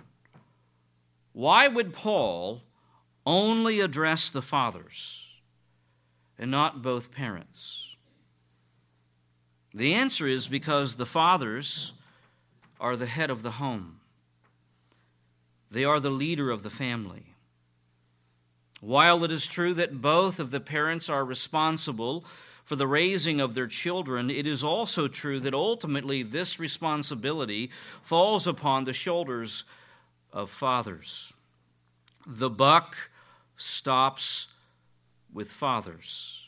Why 1.33 1.67
would 1.67 1.93
Paul 1.93 2.61
only 3.25 3.79
address 3.79 4.29
the 4.29 4.41
fathers 4.41 5.27
and 6.37 6.51
not 6.51 6.81
both 6.83 7.11
parents? 7.11 7.95
The 9.73 9.93
answer 9.95 10.27
is 10.27 10.47
because 10.47 10.95
the 10.95 11.07
fathers 11.07 11.93
are 12.79 12.95
the 12.95 13.07
head 13.07 13.31
of 13.31 13.41
the 13.41 13.51
home, 13.51 13.99
they 15.71 15.83
are 15.83 15.99
the 15.99 16.11
leader 16.11 16.51
of 16.51 16.61
the 16.61 16.69
family. 16.69 17.25
While 18.79 19.23
it 19.23 19.31
is 19.31 19.47
true 19.47 19.73
that 19.75 20.01
both 20.01 20.39
of 20.39 20.51
the 20.51 20.59
parents 20.59 21.09
are 21.09 21.23
responsible 21.23 22.25
for 22.65 22.75
the 22.75 22.85
raising 22.85 23.39
of 23.39 23.55
their 23.55 23.65
children, 23.65 24.29
it 24.29 24.45
is 24.45 24.63
also 24.63 25.07
true 25.07 25.39
that 25.39 25.53
ultimately 25.53 26.21
this 26.21 26.59
responsibility 26.59 27.71
falls 28.01 28.45
upon 28.45 28.83
the 28.83 28.93
shoulders 28.93 29.63
of 30.33 30.49
fathers. 30.49 31.31
The 32.27 32.49
buck 32.49 32.97
stops 33.55 34.47
with 35.31 35.49
fathers. 35.49 36.39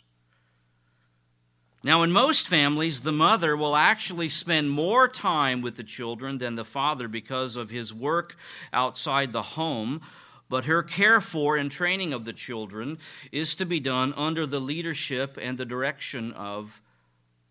Now, 1.84 2.02
in 2.02 2.12
most 2.12 2.48
families, 2.48 3.02
the 3.02 3.12
mother 3.12 3.56
will 3.56 3.76
actually 3.76 4.30
spend 4.30 4.72
more 4.72 5.08
time 5.08 5.62
with 5.62 5.76
the 5.76 5.84
children 5.84 6.40
than 6.40 6.56
the 6.56 6.66
father 6.66 7.08
because 7.08 7.56
of 7.56 7.70
his 7.70 7.94
work 7.94 8.36
outside 8.74 9.32
the 9.32 9.44
home, 9.44 10.02
but 10.50 10.66
her 10.66 10.82
care 10.82 11.22
for 11.22 11.56
and 11.56 11.70
training 11.70 12.12
of 12.12 12.26
the 12.26 12.34
children 12.34 12.98
is 13.32 13.54
to 13.54 13.68
be 13.68 13.80
done 13.80 14.16
under 14.18 14.48
the 14.48 14.60
leadership 14.60 15.38
and 15.40 15.60
the 15.60 15.66
direction 15.66 16.32
of 16.34 16.82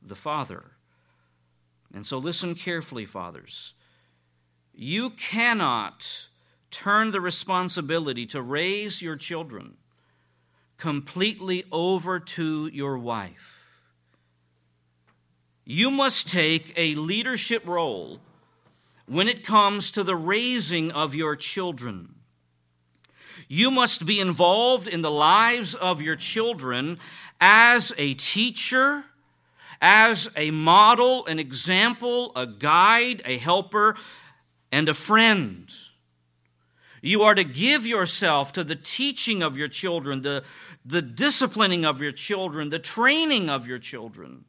the 0.03 0.17
father. 0.17 0.65
And 1.95 2.05
so, 2.05 2.19
listen 2.19 2.57
carefully, 2.57 3.07
fathers. 3.07 3.73
You 4.77 5.11
cannot 5.11 6.27
turn 6.71 7.13
the 7.13 7.21
responsibility 7.21 8.27
to 8.27 8.43
raise 8.43 9.01
your 9.01 9.17
children 9.17 9.75
completely 10.79 11.65
over 11.71 12.19
to 12.19 12.67
your 12.73 12.99
wife. 12.99 13.65
You 15.65 15.91
must 15.91 16.29
take 16.29 16.73
a 16.77 16.95
leadership 16.97 17.67
role 17.67 18.21
when 19.07 19.29
it 19.29 19.45
comes 19.45 19.91
to 19.93 20.03
the 20.03 20.17
raising 20.17 20.91
of 20.91 21.15
your 21.15 21.37
children. 21.37 22.17
You 23.49 23.71
must 23.71 24.05
be 24.05 24.21
involved 24.21 24.89
in 24.89 25.03
the 25.03 25.11
lives 25.11 25.75
of 25.75 26.03
your 26.03 26.17
children 26.17 26.99
as 27.41 27.93
a 27.97 28.15
teacher, 28.15 29.05
as 29.81 30.29
a 30.37 30.51
model, 30.51 31.27
an 31.27 31.39
example, 31.39 32.33
a 32.35 32.47
guide, 32.47 33.23
a 33.25 33.39
helper, 33.39 33.97
and 34.75 34.89
a 34.89 34.95
friend. 34.95 35.73
You 37.01 37.23
are 37.23 37.37
to 37.37 37.45
give 37.45 37.87
yourself 37.87 38.51
to 38.55 38.65
the 38.65 38.75
teaching 38.75 39.41
of 39.41 39.57
your 39.57 39.69
children, 39.69 40.23
the, 40.23 40.43
the 40.85 41.01
disciplining 41.01 41.85
of 41.85 42.03
your 42.03 42.11
children, 42.11 42.71
the 42.71 42.81
training 42.81 43.49
of 43.49 43.69
your 43.69 43.79
children. 43.79 44.47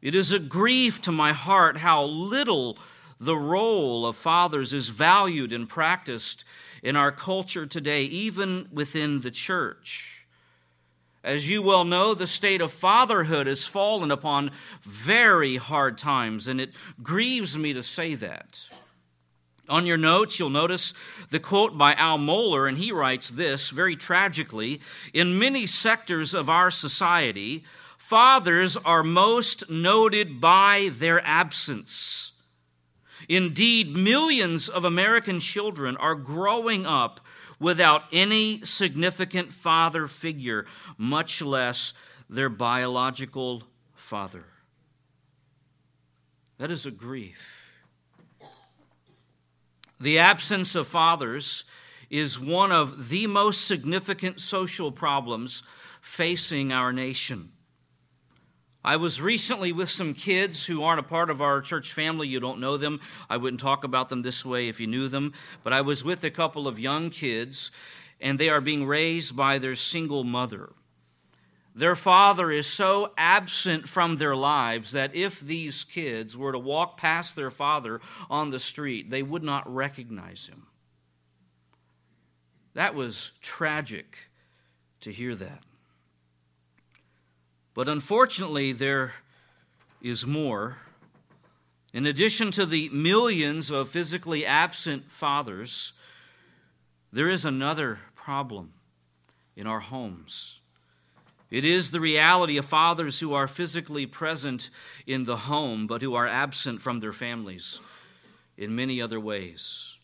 It 0.00 0.14
is 0.14 0.32
a 0.32 0.38
grief 0.38 1.02
to 1.02 1.12
my 1.12 1.34
heart 1.34 1.76
how 1.76 2.04
little 2.04 2.78
the 3.20 3.36
role 3.36 4.06
of 4.06 4.16
fathers 4.16 4.72
is 4.72 4.88
valued 4.88 5.52
and 5.52 5.68
practiced 5.68 6.42
in 6.82 6.96
our 6.96 7.12
culture 7.12 7.66
today, 7.66 8.04
even 8.04 8.66
within 8.72 9.20
the 9.20 9.30
church. 9.30 10.21
As 11.24 11.48
you 11.48 11.62
well 11.62 11.84
know, 11.84 12.14
the 12.14 12.26
state 12.26 12.60
of 12.60 12.72
fatherhood 12.72 13.46
has 13.46 13.64
fallen 13.64 14.10
upon 14.10 14.50
very 14.82 15.56
hard 15.56 15.96
times, 15.96 16.48
and 16.48 16.60
it 16.60 16.72
grieves 17.00 17.56
me 17.56 17.72
to 17.72 17.82
say 17.82 18.16
that. 18.16 18.60
On 19.68 19.86
your 19.86 19.96
notes, 19.96 20.38
you'll 20.38 20.50
notice 20.50 20.92
the 21.30 21.38
quote 21.38 21.78
by 21.78 21.94
Al 21.94 22.18
Mohler, 22.18 22.68
and 22.68 22.76
he 22.76 22.90
writes 22.90 23.30
this 23.30 23.70
very 23.70 23.94
tragically 23.94 24.80
In 25.14 25.38
many 25.38 25.66
sectors 25.66 26.34
of 26.34 26.50
our 26.50 26.72
society, 26.72 27.64
fathers 27.96 28.76
are 28.76 29.04
most 29.04 29.70
noted 29.70 30.40
by 30.40 30.90
their 30.92 31.24
absence. 31.24 32.31
Indeed, 33.28 33.94
millions 33.94 34.68
of 34.68 34.84
American 34.84 35.40
children 35.40 35.96
are 35.96 36.14
growing 36.14 36.86
up 36.86 37.20
without 37.58 38.02
any 38.12 38.64
significant 38.64 39.52
father 39.52 40.08
figure, 40.08 40.66
much 40.98 41.40
less 41.40 41.92
their 42.28 42.48
biological 42.48 43.62
father. 43.94 44.44
That 46.58 46.70
is 46.70 46.86
a 46.86 46.90
grief. 46.90 47.40
The 50.00 50.18
absence 50.18 50.74
of 50.74 50.88
fathers 50.88 51.64
is 52.10 52.38
one 52.38 52.72
of 52.72 53.08
the 53.08 53.26
most 53.26 53.66
significant 53.66 54.40
social 54.40 54.90
problems 54.90 55.62
facing 56.00 56.72
our 56.72 56.92
nation. 56.92 57.52
I 58.84 58.96
was 58.96 59.20
recently 59.20 59.72
with 59.72 59.88
some 59.88 60.12
kids 60.12 60.66
who 60.66 60.82
aren't 60.82 60.98
a 60.98 61.04
part 61.04 61.30
of 61.30 61.40
our 61.40 61.60
church 61.60 61.92
family. 61.92 62.26
You 62.26 62.40
don't 62.40 62.58
know 62.58 62.76
them. 62.76 63.00
I 63.30 63.36
wouldn't 63.36 63.60
talk 63.60 63.84
about 63.84 64.08
them 64.08 64.22
this 64.22 64.44
way 64.44 64.68
if 64.68 64.80
you 64.80 64.88
knew 64.88 65.08
them. 65.08 65.34
But 65.62 65.72
I 65.72 65.82
was 65.82 66.02
with 66.02 66.24
a 66.24 66.30
couple 66.30 66.66
of 66.66 66.80
young 66.80 67.10
kids, 67.10 67.70
and 68.20 68.38
they 68.38 68.48
are 68.48 68.60
being 68.60 68.84
raised 68.84 69.36
by 69.36 69.58
their 69.58 69.76
single 69.76 70.24
mother. 70.24 70.72
Their 71.74 71.96
father 71.96 72.50
is 72.50 72.66
so 72.66 73.12
absent 73.16 73.88
from 73.88 74.16
their 74.16 74.36
lives 74.36 74.92
that 74.92 75.14
if 75.14 75.40
these 75.40 75.84
kids 75.84 76.36
were 76.36 76.52
to 76.52 76.58
walk 76.58 76.98
past 76.98 77.34
their 77.34 77.50
father 77.50 78.00
on 78.28 78.50
the 78.50 78.58
street, 78.58 79.10
they 79.10 79.22
would 79.22 79.42
not 79.42 79.72
recognize 79.72 80.46
him. 80.46 80.66
That 82.74 82.94
was 82.94 83.32
tragic 83.40 84.18
to 85.00 85.12
hear 85.12 85.34
that. 85.36 85.62
But 87.74 87.88
unfortunately, 87.88 88.72
there 88.72 89.14
is 90.02 90.26
more. 90.26 90.78
In 91.92 92.06
addition 92.06 92.50
to 92.52 92.66
the 92.66 92.88
millions 92.90 93.70
of 93.70 93.88
physically 93.88 94.44
absent 94.44 95.10
fathers, 95.10 95.92
there 97.12 97.28
is 97.28 97.44
another 97.44 98.00
problem 98.14 98.72
in 99.56 99.66
our 99.66 99.80
homes. 99.80 100.60
It 101.50 101.66
is 101.66 101.90
the 101.90 102.00
reality 102.00 102.56
of 102.56 102.64
fathers 102.64 103.20
who 103.20 103.34
are 103.34 103.46
physically 103.46 104.06
present 104.06 104.70
in 105.06 105.24
the 105.24 105.36
home, 105.36 105.86
but 105.86 106.00
who 106.00 106.14
are 106.14 106.26
absent 106.26 106.80
from 106.80 107.00
their 107.00 107.12
families 107.12 107.78
in 108.56 108.74
many 108.74 109.02
other 109.02 109.20
ways. 109.20 109.96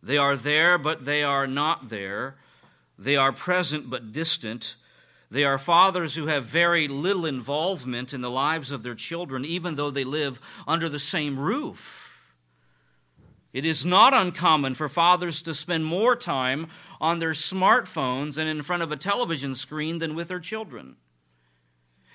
They 0.00 0.16
are 0.16 0.36
there, 0.36 0.78
but 0.78 1.04
they 1.04 1.24
are 1.24 1.48
not 1.48 1.88
there. 1.88 2.36
They 2.96 3.16
are 3.16 3.32
present, 3.32 3.90
but 3.90 4.12
distant. 4.12 4.76
They 5.30 5.44
are 5.44 5.58
fathers 5.58 6.14
who 6.14 6.26
have 6.26 6.46
very 6.46 6.88
little 6.88 7.26
involvement 7.26 8.14
in 8.14 8.22
the 8.22 8.30
lives 8.30 8.70
of 8.70 8.82
their 8.82 8.94
children, 8.94 9.44
even 9.44 9.74
though 9.74 9.90
they 9.90 10.04
live 10.04 10.40
under 10.66 10.88
the 10.88 10.98
same 10.98 11.38
roof. 11.38 12.10
It 13.52 13.64
is 13.64 13.84
not 13.84 14.14
uncommon 14.14 14.74
for 14.74 14.88
fathers 14.88 15.42
to 15.42 15.54
spend 15.54 15.84
more 15.84 16.16
time 16.16 16.68
on 17.00 17.18
their 17.18 17.32
smartphones 17.32 18.38
and 18.38 18.48
in 18.48 18.62
front 18.62 18.82
of 18.82 18.92
a 18.92 18.96
television 18.96 19.54
screen 19.54 19.98
than 19.98 20.14
with 20.14 20.28
their 20.28 20.40
children. 20.40 20.96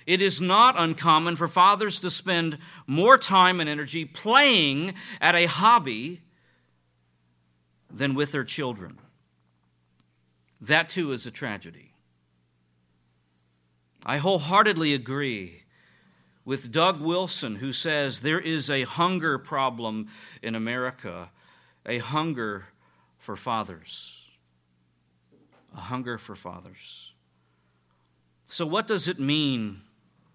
It 0.05 0.22
is 0.22 0.41
not 0.41 0.75
uncommon 0.77 1.36
for 1.36 1.48
fathers 1.48 2.00
to 2.01 2.12
spend 2.12 2.58
more 2.88 3.17
time 3.17 3.60
and 3.60 3.70
energy 3.70 4.05
playing 4.05 4.96
at 5.22 5.36
a 5.36 5.46
hobby 5.46 6.22
than 7.89 8.13
with 8.13 8.32
their 8.32 8.43
children. 8.43 9.00
That 10.60 10.89
too 10.89 11.12
is 11.12 11.25
a 11.25 11.32
tragedy. 11.32 11.93
I 14.06 14.18
wholeheartedly 14.18 14.94
agree 14.94 15.64
with 16.46 16.72
Doug 16.72 17.00
Wilson, 17.00 17.58
who 17.58 17.72
says 17.72 18.20
there 18.20 18.40
is 18.40 18.70
a 18.70 18.84
hunger 18.84 19.38
problem 19.38 20.08
in 20.42 20.56
America, 20.56 21.30
a 21.86 22.00
hunger 22.00 22.66
for 23.18 23.38
fathers. 23.38 24.20
A 25.76 25.82
hunger 25.82 26.18
for 26.18 26.36
fathers. 26.36 27.12
So, 28.48 28.66
what 28.66 28.86
does 28.86 29.08
it 29.08 29.20
mean 29.20 29.82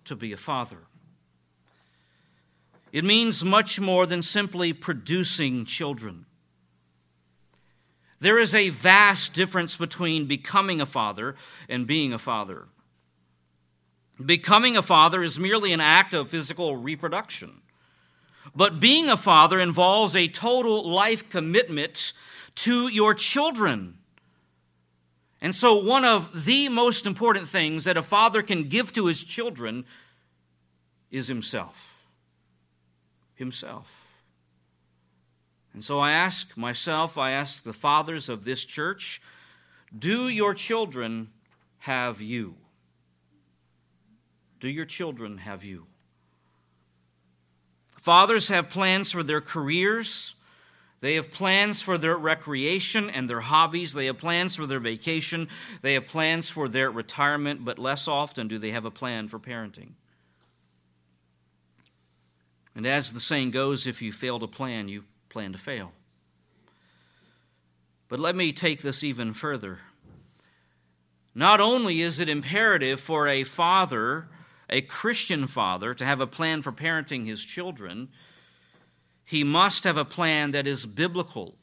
to 0.06 0.16
be 0.16 0.32
a 0.32 0.36
father? 0.36 0.78
It 2.90 3.04
means 3.04 3.44
much 3.44 3.78
more 3.78 4.06
than 4.06 4.22
simply 4.22 4.72
producing 4.72 5.66
children. 5.66 6.24
There 8.18 8.38
is 8.38 8.54
a 8.54 8.70
vast 8.70 9.34
difference 9.34 9.76
between 9.76 10.26
becoming 10.26 10.80
a 10.80 10.86
father 10.86 11.36
and 11.68 11.86
being 11.86 12.12
a 12.12 12.18
father. 12.18 12.66
Becoming 14.24 14.76
a 14.76 14.82
father 14.82 15.22
is 15.22 15.38
merely 15.38 15.72
an 15.72 15.80
act 15.80 16.12
of 16.12 16.28
physical 16.28 16.76
reproduction. 16.76 17.62
But 18.54 18.80
being 18.80 19.08
a 19.08 19.16
father 19.16 19.60
involves 19.60 20.16
a 20.16 20.28
total 20.28 20.88
life 20.88 21.28
commitment 21.28 22.12
to 22.56 22.88
your 22.88 23.14
children. 23.14 23.98
And 25.40 25.54
so, 25.54 25.76
one 25.76 26.04
of 26.04 26.44
the 26.44 26.68
most 26.68 27.06
important 27.06 27.46
things 27.46 27.84
that 27.84 27.96
a 27.96 28.02
father 28.02 28.42
can 28.42 28.64
give 28.64 28.92
to 28.94 29.06
his 29.06 29.22
children 29.22 29.84
is 31.10 31.28
himself. 31.28 31.96
Himself. 33.34 34.08
And 35.72 35.84
so 35.84 36.00
I 36.00 36.10
ask 36.10 36.56
myself, 36.56 37.16
I 37.16 37.30
ask 37.30 37.62
the 37.62 37.72
fathers 37.72 38.28
of 38.28 38.44
this 38.44 38.64
church, 38.64 39.22
do 39.96 40.28
your 40.28 40.52
children 40.52 41.30
have 41.78 42.20
you? 42.20 42.56
Do 44.60 44.68
your 44.68 44.84
children 44.84 45.38
have 45.38 45.62
you? 45.62 45.86
Fathers 47.96 48.48
have 48.48 48.70
plans 48.70 49.12
for 49.12 49.22
their 49.22 49.40
careers. 49.40 50.34
They 51.00 51.14
have 51.14 51.30
plans 51.30 51.80
for 51.80 51.96
their 51.96 52.16
recreation 52.16 53.08
and 53.08 53.28
their 53.28 53.40
hobbies. 53.40 53.92
They 53.92 54.06
have 54.06 54.18
plans 54.18 54.56
for 54.56 54.66
their 54.66 54.80
vacation. 54.80 55.48
They 55.82 55.94
have 55.94 56.06
plans 56.06 56.50
for 56.50 56.68
their 56.68 56.90
retirement, 56.90 57.64
but 57.64 57.78
less 57.78 58.08
often 58.08 58.48
do 58.48 58.58
they 58.58 58.72
have 58.72 58.84
a 58.84 58.90
plan 58.90 59.28
for 59.28 59.38
parenting. 59.38 59.90
And 62.74 62.86
as 62.86 63.12
the 63.12 63.20
saying 63.20 63.50
goes, 63.50 63.86
if 63.86 64.00
you 64.00 64.12
fail 64.12 64.38
to 64.38 64.46
plan, 64.46 64.88
you 64.88 65.04
plan 65.28 65.52
to 65.52 65.58
fail. 65.58 65.92
But 68.08 68.20
let 68.20 68.34
me 68.34 68.52
take 68.52 68.82
this 68.82 69.04
even 69.04 69.34
further. 69.34 69.80
Not 71.34 71.60
only 71.60 72.00
is 72.00 72.20
it 72.20 72.28
imperative 72.28 73.00
for 73.00 73.28
a 73.28 73.44
father 73.44 74.28
a 74.68 74.82
Christian 74.82 75.46
father 75.46 75.94
to 75.94 76.04
have 76.04 76.20
a 76.20 76.26
plan 76.26 76.62
for 76.62 76.72
parenting 76.72 77.26
his 77.26 77.44
children, 77.44 78.08
he 79.24 79.44
must 79.44 79.84
have 79.84 79.96
a 79.96 80.04
plan 80.04 80.52
that 80.52 80.66
is 80.66 80.86
biblical 80.86 81.56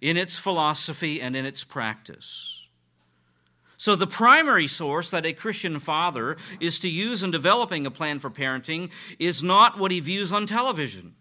in 0.00 0.16
its 0.16 0.38
philosophy 0.38 1.20
and 1.20 1.36
in 1.36 1.44
its 1.44 1.64
practice. 1.64 2.54
So, 3.76 3.94
the 3.94 4.06
primary 4.08 4.66
source 4.66 5.10
that 5.10 5.24
a 5.24 5.32
Christian 5.32 5.78
father 5.78 6.36
is 6.58 6.80
to 6.80 6.88
use 6.88 7.22
in 7.22 7.30
developing 7.30 7.86
a 7.86 7.92
plan 7.92 8.18
for 8.18 8.28
parenting 8.28 8.90
is 9.20 9.42
not 9.42 9.78
what 9.78 9.92
he 9.92 10.00
views 10.00 10.32
on 10.32 10.46
television. 10.46 11.14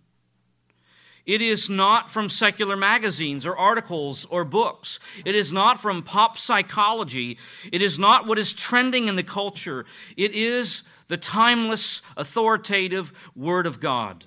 It 1.27 1.41
is 1.41 1.69
not 1.69 2.09
from 2.09 2.29
secular 2.29 2.77
magazines 2.77 3.45
or 3.45 3.55
articles 3.55 4.25
or 4.25 4.45
books. 4.45 4.97
It 5.25 5.35
is 5.35 5.51
not 5.51 5.81
from 5.81 6.01
pop 6.01 6.37
psychology. 6.37 7.37
It 7.71 7.81
is 7.81 7.99
not 7.99 8.25
what 8.25 8.39
is 8.39 8.53
trending 8.53 9.09
in 9.09 9.17
the 9.17 9.23
culture. 9.23 9.85
It 10.15 10.31
is 10.31 10.83
the 11.07 11.17
timeless, 11.17 12.01
authoritative 12.15 13.11
Word 13.35 13.65
of 13.65 13.79
God. 13.79 14.25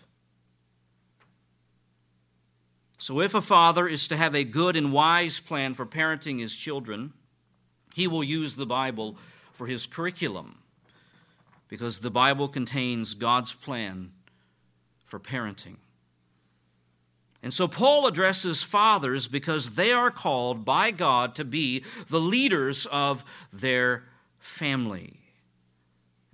So, 2.99 3.21
if 3.21 3.33
a 3.33 3.41
father 3.41 3.89
is 3.89 4.09
to 4.09 4.17
have 4.17 4.35
a 4.35 4.45
good 4.45 4.77
and 4.77 4.93
wise 4.93 5.41
plan 5.41 5.75
for 5.75 5.87
parenting 5.87 6.41
his 6.41 6.55
children, 6.55 7.15
he 7.95 8.07
will 8.07 8.25
use 8.25 8.57
the 8.57 8.67
Bible 8.67 9.17
for 9.53 9.67
his 9.67 9.87
curriculum 9.87 10.59
because 11.69 12.01
the 12.01 12.11
Bible 12.11 12.49
contains 12.49 13.15
God's 13.15 13.53
plan 13.53 14.13
for 15.07 15.19
parenting. 15.19 15.77
And 17.43 17.55
so 17.55 17.67
Paul 17.67 18.07
addresses 18.07 18.63
fathers 18.63 19.29
because 19.29 19.71
they 19.71 19.93
are 19.93 20.11
called 20.11 20.65
by 20.65 20.91
God 20.91 21.35
to 21.37 21.45
be 21.45 21.85
the 22.09 22.21
leaders 22.21 22.87
of 22.87 23.25
their 23.53 24.05
family. 24.39 25.20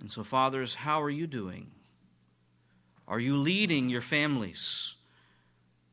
And 0.00 0.10
so, 0.10 0.22
fathers, 0.22 0.74
how 0.74 1.02
are 1.02 1.10
you 1.10 1.26
doing? 1.26 1.70
Are 3.08 3.20
you 3.20 3.36
leading 3.36 3.88
your 3.88 4.00
families? 4.00 4.94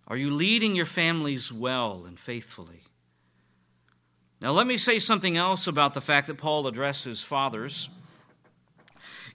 Are 0.07 0.17
you 0.17 0.31
leading 0.31 0.75
your 0.75 0.85
families 0.85 1.51
well 1.51 2.03
and 2.05 2.19
faithfully? 2.19 2.83
Now, 4.41 4.51
let 4.51 4.67
me 4.67 4.77
say 4.77 4.99
something 4.99 5.37
else 5.37 5.67
about 5.67 5.93
the 5.93 6.01
fact 6.01 6.27
that 6.27 6.37
Paul 6.37 6.67
addresses 6.67 7.23
fathers. 7.23 7.87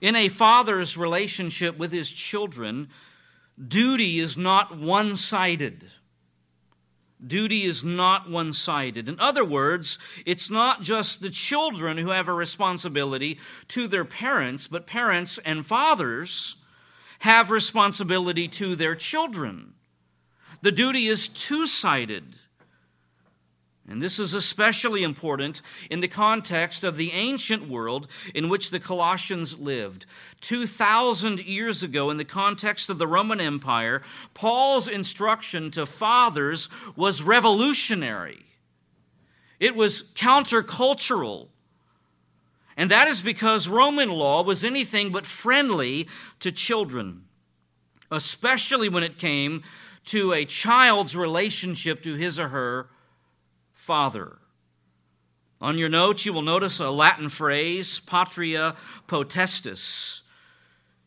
In 0.01 0.15
a 0.15 0.29
father's 0.29 0.95
relationship 0.95 1.77
with 1.77 1.91
his 1.91 2.11
children, 2.11 2.89
duty 3.67 4.19
is 4.19 4.37
not 4.37 4.77
one 4.77 5.15
sided. 5.15 5.89
Duty 7.25 7.65
is 7.65 7.83
not 7.83 8.29
one 8.29 8.53
sided. 8.53 9.09
In 9.09 9.19
other 9.19 9.43
words, 9.43 9.99
it's 10.25 10.49
not 10.49 10.81
just 10.81 11.21
the 11.21 11.29
children 11.29 11.97
who 11.97 12.09
have 12.09 12.27
a 12.29 12.33
responsibility 12.33 13.39
to 13.69 13.87
their 13.87 14.05
parents, 14.05 14.67
but 14.67 14.87
parents 14.87 15.37
and 15.43 15.65
fathers 15.65 16.55
have 17.19 17.51
responsibility 17.51 18.47
to 18.47 18.75
their 18.75 18.95
children. 18.95 19.73
The 20.61 20.71
duty 20.71 21.07
is 21.07 21.27
two 21.27 21.67
sided. 21.67 22.35
And 23.89 24.03
this 24.03 24.19
is 24.19 24.35
especially 24.35 25.01
important 25.01 25.63
in 25.89 25.99
the 25.99 26.07
context 26.07 26.83
of 26.83 26.95
the 26.95 27.11
ancient 27.11 27.67
world 27.67 28.07
in 28.35 28.47
which 28.47 28.69
the 28.69 28.79
Colossians 28.79 29.57
lived. 29.57 30.05
2,000 30.41 31.39
years 31.39 31.81
ago, 31.81 32.11
in 32.11 32.17
the 32.17 32.23
context 32.23 32.91
of 32.91 32.99
the 32.99 33.07
Roman 33.07 33.41
Empire, 33.41 34.03
Paul's 34.35 34.87
instruction 34.87 35.71
to 35.71 35.87
fathers 35.87 36.69
was 36.95 37.23
revolutionary, 37.23 38.45
it 39.59 39.75
was 39.75 40.03
countercultural. 40.13 41.47
And 42.77 42.91
that 42.91 43.09
is 43.09 43.21
because 43.21 43.67
Roman 43.67 44.09
law 44.09 44.41
was 44.41 44.63
anything 44.63 45.11
but 45.11 45.25
friendly 45.25 46.07
to 46.39 46.49
children, 46.49 47.25
especially 48.09 48.87
when 48.87 49.03
it 49.03 49.17
came 49.17 49.63
to 50.05 50.31
a 50.31 50.45
child's 50.45 51.13
relationship 51.17 52.01
to 52.03 52.13
his 52.13 52.39
or 52.39 52.49
her 52.49 52.89
Father. 53.79 54.39
On 55.61 55.77
your 55.77 55.87
notes, 55.87 56.25
you 56.25 56.33
will 56.33 56.41
notice 56.41 56.81
a 56.81 56.89
Latin 56.89 57.29
phrase, 57.29 58.01
patria 58.01 58.75
potestas. 59.07 60.21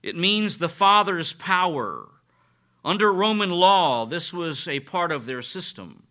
It 0.03 0.17
means 0.17 0.57
the 0.57 0.71
Father's 0.71 1.35
power. 1.35 2.09
Under 2.83 3.13
Roman 3.13 3.51
law, 3.51 4.07
this 4.07 4.33
was 4.33 4.67
a 4.67 4.81
part 4.81 5.13
of 5.13 5.27
their 5.27 5.43
system. 5.43 6.05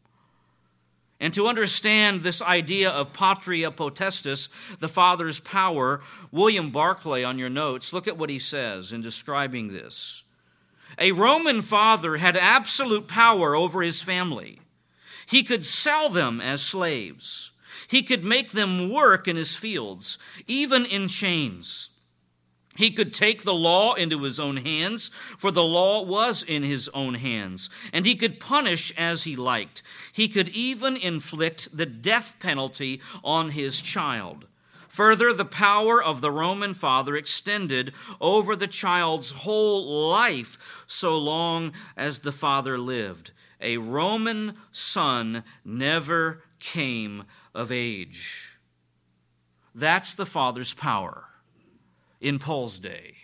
And 1.20 1.34
to 1.34 1.48
understand 1.48 2.22
this 2.22 2.44
idea 2.44 2.92
of 2.92 3.12
patria 3.12 3.72
potestas, 3.72 4.48
the 4.80 4.88
Father's 4.88 5.40
power, 5.40 6.02
William 6.32 6.70
Barclay, 6.70 7.24
on 7.24 7.40
your 7.40 7.50
notes, 7.50 7.92
look 7.92 8.08
at 8.08 8.20
what 8.20 8.30
he 8.30 8.40
says 8.40 8.94
in 8.94 9.02
describing 9.02 9.74
this. 9.74 10.24
A 11.00 11.12
Roman 11.12 11.64
father 11.64 12.18
had 12.18 12.38
absolute 12.38 13.08
power 13.08 13.56
over 13.56 13.82
his 13.82 14.00
family. 14.00 14.62
He 15.32 15.44
could 15.44 15.64
sell 15.64 16.10
them 16.10 16.42
as 16.42 16.62
slaves. 16.62 17.52
He 17.88 18.04
could 18.04 18.26
make 18.26 18.52
them 18.52 18.90
work 18.90 19.30
in 19.30 19.38
his 19.38 19.56
fields, 19.56 20.18
even 20.46 20.86
in 20.86 21.08
chains. 21.08 21.90
He 22.76 22.92
could 22.92 23.14
take 23.14 23.44
the 23.44 23.54
law 23.54 23.94
into 23.94 24.24
his 24.24 24.42
own 24.42 24.58
hands, 24.58 25.10
for 25.38 25.50
the 25.50 25.64
law 25.64 26.02
was 26.02 26.44
in 26.44 26.64
his 26.64 26.90
own 26.94 27.14
hands, 27.14 27.70
and 27.94 28.06
he 28.06 28.14
could 28.14 28.42
punish 28.42 28.92
as 28.98 29.24
he 29.24 29.38
liked. 29.38 29.82
He 30.12 30.28
could 30.28 30.50
even 30.50 30.98
inflict 30.98 31.70
the 31.72 31.86
death 31.86 32.36
penalty 32.42 33.00
on 33.24 33.52
his 33.52 33.82
child. 33.82 34.48
Further, 34.90 35.32
the 35.32 35.46
power 35.46 36.04
of 36.04 36.20
the 36.20 36.32
Roman 36.32 36.74
father 36.74 37.16
extended 37.16 37.94
over 38.20 38.54
the 38.58 38.68
child's 38.68 39.32
whole 39.32 40.10
life 40.10 40.58
so 40.88 41.18
long 41.18 41.72
as 41.96 42.20
the 42.20 42.34
father 42.34 42.78
lived. 42.78 43.32
A 43.62 43.78
Roman 43.78 44.58
son 44.72 45.44
never 45.64 46.44
came 46.60 47.26
of 47.54 47.72
age. 47.72 48.58
That's 49.74 50.14
the 50.14 50.26
father's 50.26 50.74
power 50.74 51.26
in 52.20 52.40
Paul's 52.40 52.80
day. 52.80 53.16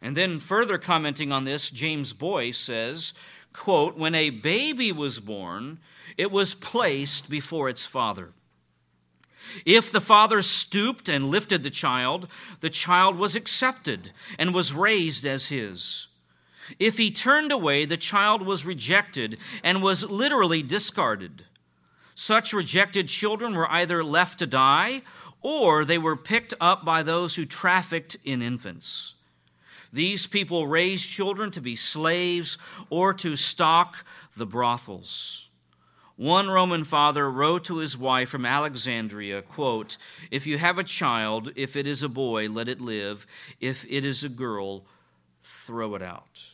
And 0.00 0.16
then 0.16 0.40
further 0.40 0.78
commenting 0.78 1.30
on 1.30 1.44
this, 1.44 1.70
James 1.70 2.12
Boice 2.12 2.58
says, 2.58 3.12
quote, 3.52 3.96
when 3.96 4.14
a 4.14 4.30
baby 4.30 4.90
was 4.90 5.20
born, 5.20 5.78
it 6.18 6.32
was 6.32 6.54
placed 6.54 7.30
before 7.30 7.68
its 7.68 7.86
father. 7.86 8.32
If 9.64 9.92
the 9.92 10.00
father 10.00 10.42
stooped 10.42 11.08
and 11.08 11.30
lifted 11.30 11.62
the 11.62 11.70
child, 11.70 12.28
the 12.60 12.70
child 12.70 13.16
was 13.16 13.36
accepted 13.36 14.12
and 14.38 14.54
was 14.54 14.72
raised 14.72 15.26
as 15.26 15.46
his. 15.46 16.06
If 16.78 16.98
he 16.98 17.10
turned 17.10 17.52
away, 17.52 17.84
the 17.84 17.96
child 17.96 18.42
was 18.42 18.64
rejected 18.64 19.38
and 19.62 19.82
was 19.82 20.04
literally 20.04 20.62
discarded. 20.62 21.44
Such 22.14 22.52
rejected 22.52 23.08
children 23.08 23.54
were 23.54 23.70
either 23.70 24.04
left 24.04 24.38
to 24.40 24.46
die 24.46 25.02
or 25.40 25.84
they 25.84 25.98
were 25.98 26.16
picked 26.16 26.54
up 26.60 26.84
by 26.84 27.02
those 27.02 27.34
who 27.34 27.44
trafficked 27.44 28.16
in 28.24 28.42
infants. 28.42 29.14
These 29.92 30.26
people 30.26 30.66
raised 30.66 31.10
children 31.10 31.50
to 31.50 31.60
be 31.60 31.76
slaves 31.76 32.56
or 32.88 33.12
to 33.14 33.36
stock 33.36 34.04
the 34.36 34.46
brothels. 34.46 35.48
One 36.16 36.48
Roman 36.48 36.84
father 36.84 37.30
wrote 37.30 37.64
to 37.64 37.78
his 37.78 37.98
wife 37.98 38.28
from 38.28 38.46
Alexandria, 38.46 39.42
quote, 39.42 39.96
"If 40.30 40.46
you 40.46 40.58
have 40.58 40.78
a 40.78 40.84
child, 40.84 41.50
if 41.56 41.74
it 41.74 41.86
is 41.86 42.02
a 42.02 42.08
boy, 42.08 42.48
let 42.48 42.68
it 42.68 42.80
live; 42.80 43.26
if 43.60 43.84
it 43.88 44.04
is 44.04 44.22
a 44.22 44.28
girl, 44.28 44.86
throw 45.42 45.94
it 45.94 46.02
out." 46.02 46.51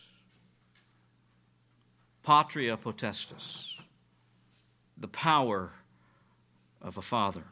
Patria 2.29 2.77
potestas, 2.77 3.77
the 4.99 5.09
power 5.09 5.71
of 6.83 6.99
a 6.99 7.01
father. 7.01 7.45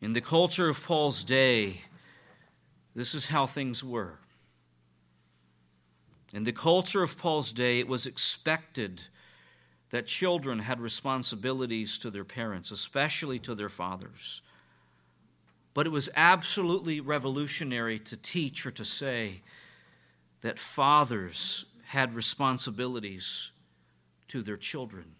In 0.00 0.12
the 0.12 0.20
culture 0.20 0.68
of 0.68 0.82
Paul's 0.82 1.22
day, 1.22 1.82
this 2.96 3.14
is 3.14 3.26
how 3.26 3.46
things 3.46 3.84
were. 3.84 4.18
In 6.32 6.42
the 6.42 6.50
culture 6.50 7.04
of 7.04 7.16
Paul's 7.16 7.52
day, 7.52 7.78
it 7.78 7.86
was 7.86 8.06
expected 8.06 9.02
that 9.90 10.08
children 10.08 10.58
had 10.58 10.80
responsibilities 10.80 11.96
to 11.98 12.10
their 12.10 12.24
parents, 12.24 12.72
especially 12.72 13.38
to 13.38 13.54
their 13.54 13.68
fathers. 13.68 14.42
But 15.74 15.86
it 15.86 15.90
was 15.90 16.08
absolutely 16.16 16.98
revolutionary 16.98 18.00
to 18.00 18.16
teach 18.16 18.66
or 18.66 18.72
to 18.72 18.84
say 18.84 19.42
that 20.40 20.58
fathers 20.58 21.66
had 21.90 22.14
responsibilities 22.14 23.50
to 24.28 24.42
their 24.42 24.56
children, 24.56 25.16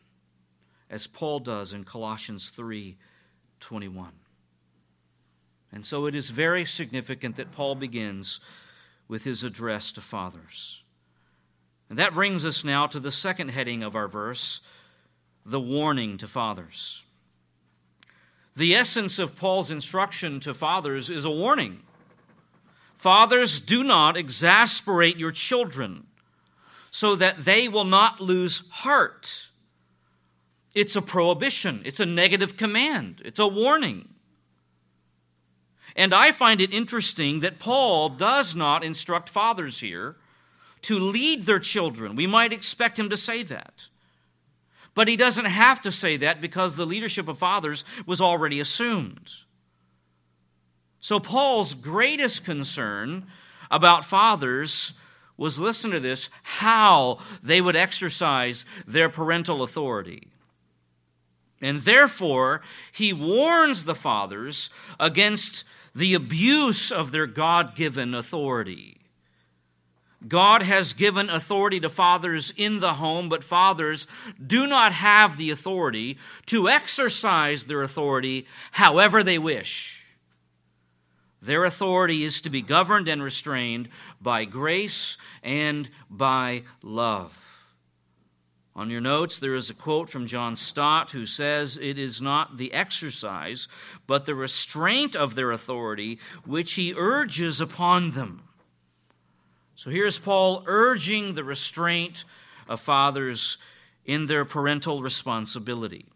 as 0.89 1.09
Paul 1.09 1.41
does 1.41 1.73
in 1.73 1.83
Colossians 1.83 2.51
3 2.51 2.97
21. 3.59 4.13
And 5.73 5.85
so 5.85 6.07
it 6.07 6.15
is 6.15 6.31
very 6.31 6.65
significant 6.65 7.35
that 7.35 7.51
Paul 7.51 7.75
begins 7.75 8.39
with 9.09 9.25
his 9.25 9.43
address 9.43 9.91
to 9.93 10.01
fathers. 10.01 10.85
And 11.89 11.99
that 11.99 12.15
brings 12.15 12.45
us 12.45 12.63
now 12.63 12.87
to 12.87 13.01
the 13.01 13.11
second 13.11 13.49
heading 13.49 13.83
of 13.83 13.97
our 13.97 14.07
verse 14.07 14.61
the 15.45 15.59
warning 15.59 16.19
to 16.19 16.29
fathers. 16.29 17.03
The 18.55 18.77
essence 18.77 19.19
of 19.19 19.35
Paul's 19.35 19.73
instruction 19.73 20.39
to 20.39 20.55
fathers 20.55 21.11
is 21.11 21.25
a 21.25 21.31
warning. 21.31 21.81
Fathers, 22.95 23.59
do 23.59 23.83
not 23.83 24.17
exasperate 24.17 25.17
your 25.17 25.33
children 25.33 26.07
so 26.91 27.17
that 27.17 27.45
they 27.45 27.69
will 27.69 27.85
not 27.85 28.21
lose 28.21 28.63
heart. 28.71 29.49
It's 30.75 30.97
a 30.97 31.03
prohibition, 31.03 31.83
it's 31.85 32.01
a 32.01 32.07
negative 32.07 32.57
command, 32.57 33.23
it's 33.25 33.39
a 33.39 33.49
warning. 33.49 34.09
And 35.97 36.15
I 36.15 36.33
find 36.33 36.61
it 36.61 36.73
interesting 36.73 37.41
that 37.41 37.59
Paul 37.59 38.11
does 38.11 38.55
not 38.55 38.85
instruct 38.85 39.29
fathers 39.29 39.81
here 39.81 40.17
to 40.83 40.99
lead 40.99 41.47
their 41.47 41.59
children. 41.59 42.17
We 42.17 42.27
might 42.27 42.53
expect 42.53 42.99
him 42.99 43.11
to 43.11 43.17
say 43.17 43.43
that. 43.45 43.87
But 44.95 45.09
he 45.09 45.17
doesn't 45.17 45.47
have 45.47 45.81
to 45.83 45.93
say 45.93 46.17
that 46.19 46.41
because 46.41 46.77
the 46.77 46.87
leadership 46.87 47.29
of 47.29 47.39
fathers 47.39 47.85
was 48.07 48.21
already 48.21 48.61
assumed. 48.61 49.31
So, 51.01 51.19
Paul's 51.19 51.75
greatest 51.75 52.45
concern 52.45 53.27
about 53.71 54.05
fathers 54.05 54.93
was 55.41 55.59
listen 55.59 55.91
to 55.91 55.99
this 55.99 56.29
how 56.43 57.19
they 57.43 57.63
would 57.63 57.75
exercise 57.75 58.67
their 58.87 59.09
parental 59.09 59.63
authority. 59.63 60.29
And 61.63 61.79
therefore, 61.79 62.61
he 62.93 63.15
warns 63.15 63.85
the 63.85 63.95
fathers 63.95 64.69
against 65.01 65.65
the 65.95 66.13
abuse 66.13 66.93
of 66.93 67.11
their 67.11 67.27
God 67.27 67.75
given 67.75 68.15
authority. 68.15 68.99
God 70.29 70.61
has 70.63 70.93
given 70.93 71.31
authority 71.31 71.81
to 71.81 71.89
fathers 71.89 72.53
in 72.55 72.81
the 72.81 72.95
home, 72.95 73.31
but 73.31 73.43
fathers 73.43 74.07
do 74.47 74.67
not 74.67 74.93
have 74.93 75.39
the 75.39 75.51
authority 75.51 76.19
to 76.47 76.69
exercise 76.69 77.65
their 77.65 77.81
authority 77.81 78.47
however 78.73 79.23
they 79.23 79.39
wish. 79.39 80.01
Their 81.43 81.65
authority 81.65 82.25
is 82.25 82.43
to 82.43 82.51
be 82.51 82.61
governed 82.61 83.09
and 83.09 83.23
restrained 83.23 83.89
by 84.21 84.45
grace 84.45 85.17
and 85.43 85.89
by 86.11 86.65
love. 86.83 87.51
On 88.77 88.89
your 88.89 89.01
notes, 89.01 89.39
there 89.39 89.55
is 89.55 89.69
a 89.69 89.75
quote 89.75 90.09
from 90.09 90.27
John 90.27 90.55
Stott 90.57 91.11
who 91.11 91.27
says, 91.27 91.77
It 91.77 91.99
is 91.99 92.23
not 92.23 92.57
the 92.57 92.73
exercise, 92.73 93.67
but 94.07 94.27
the 94.27 94.35
restraint 94.35 95.17
of 95.17 95.35
their 95.35 95.51
authority 95.51 96.19
which 96.47 96.75
he 96.75 96.95
urges 96.97 97.61
upon 97.61 98.13
them. 98.13 98.45
So 99.75 99.91
here's 99.91 100.19
Paul 100.19 100.63
urging 100.67 101.35
the 101.35 101.45
restraint 101.45 102.25
of 102.69 102.81
fathers 102.81 103.59
in 104.05 104.27
their 104.27 104.45
parental 104.45 105.03
responsibility. 105.03 106.07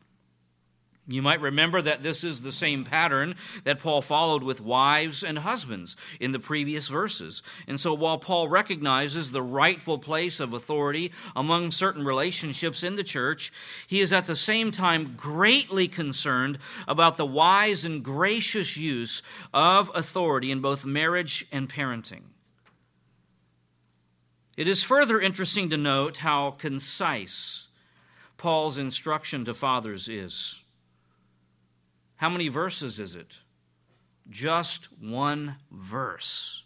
You 1.06 1.20
might 1.20 1.42
remember 1.42 1.82
that 1.82 2.02
this 2.02 2.24
is 2.24 2.40
the 2.40 2.52
same 2.52 2.82
pattern 2.82 3.34
that 3.64 3.78
Paul 3.78 4.00
followed 4.00 4.42
with 4.42 4.62
wives 4.62 5.22
and 5.22 5.38
husbands 5.38 5.96
in 6.18 6.32
the 6.32 6.38
previous 6.38 6.88
verses. 6.88 7.42
And 7.68 7.78
so, 7.78 7.92
while 7.92 8.16
Paul 8.16 8.48
recognizes 8.48 9.30
the 9.30 9.42
rightful 9.42 9.98
place 9.98 10.40
of 10.40 10.54
authority 10.54 11.12
among 11.36 11.72
certain 11.72 12.06
relationships 12.06 12.82
in 12.82 12.94
the 12.94 13.04
church, 13.04 13.52
he 13.86 14.00
is 14.00 14.14
at 14.14 14.24
the 14.24 14.34
same 14.34 14.70
time 14.70 15.14
greatly 15.14 15.88
concerned 15.88 16.58
about 16.88 17.18
the 17.18 17.26
wise 17.26 17.84
and 17.84 18.02
gracious 18.02 18.78
use 18.78 19.20
of 19.52 19.90
authority 19.94 20.50
in 20.50 20.60
both 20.60 20.86
marriage 20.86 21.46
and 21.52 21.68
parenting. 21.68 22.22
It 24.56 24.68
is 24.68 24.82
further 24.82 25.20
interesting 25.20 25.68
to 25.68 25.76
note 25.76 26.18
how 26.18 26.52
concise 26.52 27.66
Paul's 28.38 28.78
instruction 28.78 29.44
to 29.44 29.52
fathers 29.52 30.08
is. 30.08 30.63
How 32.24 32.30
many 32.30 32.48
verses 32.48 32.98
is 32.98 33.14
it? 33.14 33.34
Just 34.30 34.88
one 34.98 35.56
verse. 35.70 36.62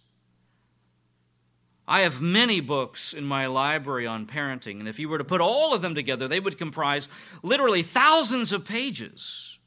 I 1.84 2.02
have 2.02 2.20
many 2.20 2.60
books 2.60 3.12
in 3.12 3.24
my 3.24 3.46
library 3.46 4.06
on 4.06 4.24
parenting, 4.24 4.78
and 4.78 4.86
if 4.86 5.00
you 5.00 5.08
were 5.08 5.18
to 5.18 5.24
put 5.24 5.40
all 5.40 5.74
of 5.74 5.82
them 5.82 5.96
together, 5.96 6.28
they 6.28 6.38
would 6.38 6.58
comprise 6.58 7.08
literally 7.42 7.82
thousands 7.82 8.52
of 8.52 8.64
pages. 8.64 9.58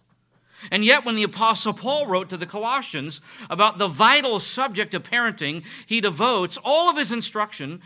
And 0.71 0.85
yet, 0.85 1.03
when 1.03 1.17
the 1.17 1.23
Apostle 1.23 1.73
Paul 1.73 2.07
wrote 2.07 2.29
to 2.29 2.37
the 2.37 2.45
Colossians 2.45 3.19
about 3.49 3.77
the 3.77 3.89
vital 3.89 4.39
subject 4.39 4.93
of 4.93 5.03
parenting, 5.03 5.65
he 5.87 5.99
devotes 5.99 6.57
all 6.63 6.89
of 6.89 6.95
his 6.95 7.11
instruction 7.11 7.81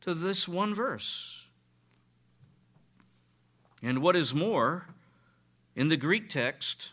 to 0.00 0.14
this 0.14 0.48
one 0.48 0.74
verse. 0.74 1.42
And 3.82 3.98
what 3.98 4.16
is 4.16 4.32
more, 4.32 4.86
in 5.76 5.88
the 5.88 5.98
Greek 5.98 6.30
text, 6.30 6.92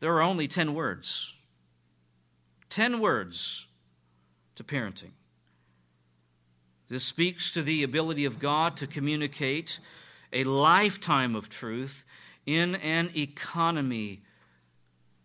there 0.00 0.14
are 0.14 0.22
only 0.22 0.48
10 0.48 0.74
words. 0.74 1.34
10 2.70 3.00
words 3.00 3.66
to 4.54 4.64
parenting. 4.64 5.12
This 6.88 7.04
speaks 7.04 7.52
to 7.52 7.62
the 7.62 7.82
ability 7.82 8.24
of 8.24 8.38
God 8.38 8.76
to 8.78 8.86
communicate 8.86 9.78
a 10.32 10.44
lifetime 10.44 11.34
of 11.34 11.48
truth 11.48 12.04
in 12.46 12.76
an 12.76 13.10
economy 13.14 14.22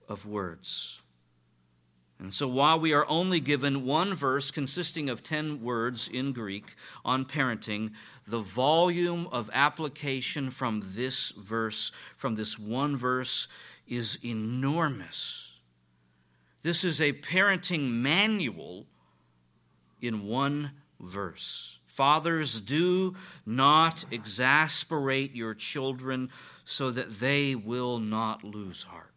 of 0.09 0.25
words. 0.25 0.99
And 2.19 2.33
so, 2.33 2.47
while 2.47 2.79
we 2.79 2.93
are 2.93 3.05
only 3.09 3.39
given 3.39 3.85
one 3.85 4.13
verse 4.13 4.51
consisting 4.51 5.09
of 5.09 5.23
10 5.23 5.61
words 5.61 6.07
in 6.11 6.31
Greek 6.31 6.75
on 7.03 7.25
parenting, 7.25 7.91
the 8.27 8.39
volume 8.39 9.27
of 9.31 9.49
application 9.53 10.49
from 10.49 10.83
this 10.95 11.31
verse, 11.31 11.91
from 12.15 12.35
this 12.35 12.57
one 12.57 12.95
verse, 12.95 13.47
is 13.87 14.17
enormous. 14.23 15.51
This 16.61 16.83
is 16.83 17.01
a 17.01 17.13
parenting 17.13 17.89
manual 17.91 18.85
in 20.01 20.23
one 20.23 20.71
verse. 20.99 21.79
Fathers, 21.85 22.59
do 22.59 23.15
not 23.45 24.05
exasperate 24.09 25.35
your 25.35 25.53
children 25.53 26.29
so 26.65 26.89
that 26.89 27.19
they 27.19 27.53
will 27.53 27.99
not 27.99 28.43
lose 28.43 28.83
heart. 28.83 29.09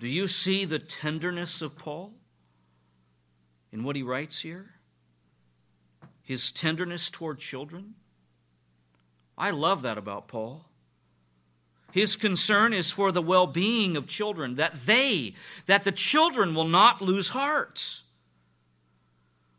Do 0.00 0.08
you 0.08 0.26
see 0.26 0.64
the 0.64 0.78
tenderness 0.78 1.62
of 1.62 1.76
Paul 1.76 2.14
in 3.70 3.84
what 3.84 3.94
he 3.94 4.02
writes 4.02 4.40
here? 4.40 4.70
His 6.22 6.50
tenderness 6.50 7.10
toward 7.10 7.38
children? 7.38 7.94
I 9.36 9.50
love 9.50 9.82
that 9.82 9.98
about 9.98 10.26
Paul. 10.26 10.64
His 11.92 12.16
concern 12.16 12.72
is 12.72 12.90
for 12.90 13.12
the 13.12 13.22
well 13.22 13.46
being 13.46 13.96
of 13.96 14.06
children, 14.06 14.56
that 14.56 14.74
they, 14.86 15.34
that 15.66 15.84
the 15.84 15.92
children 15.92 16.54
will 16.54 16.66
not 16.66 17.02
lose 17.02 17.28
heart. 17.28 18.00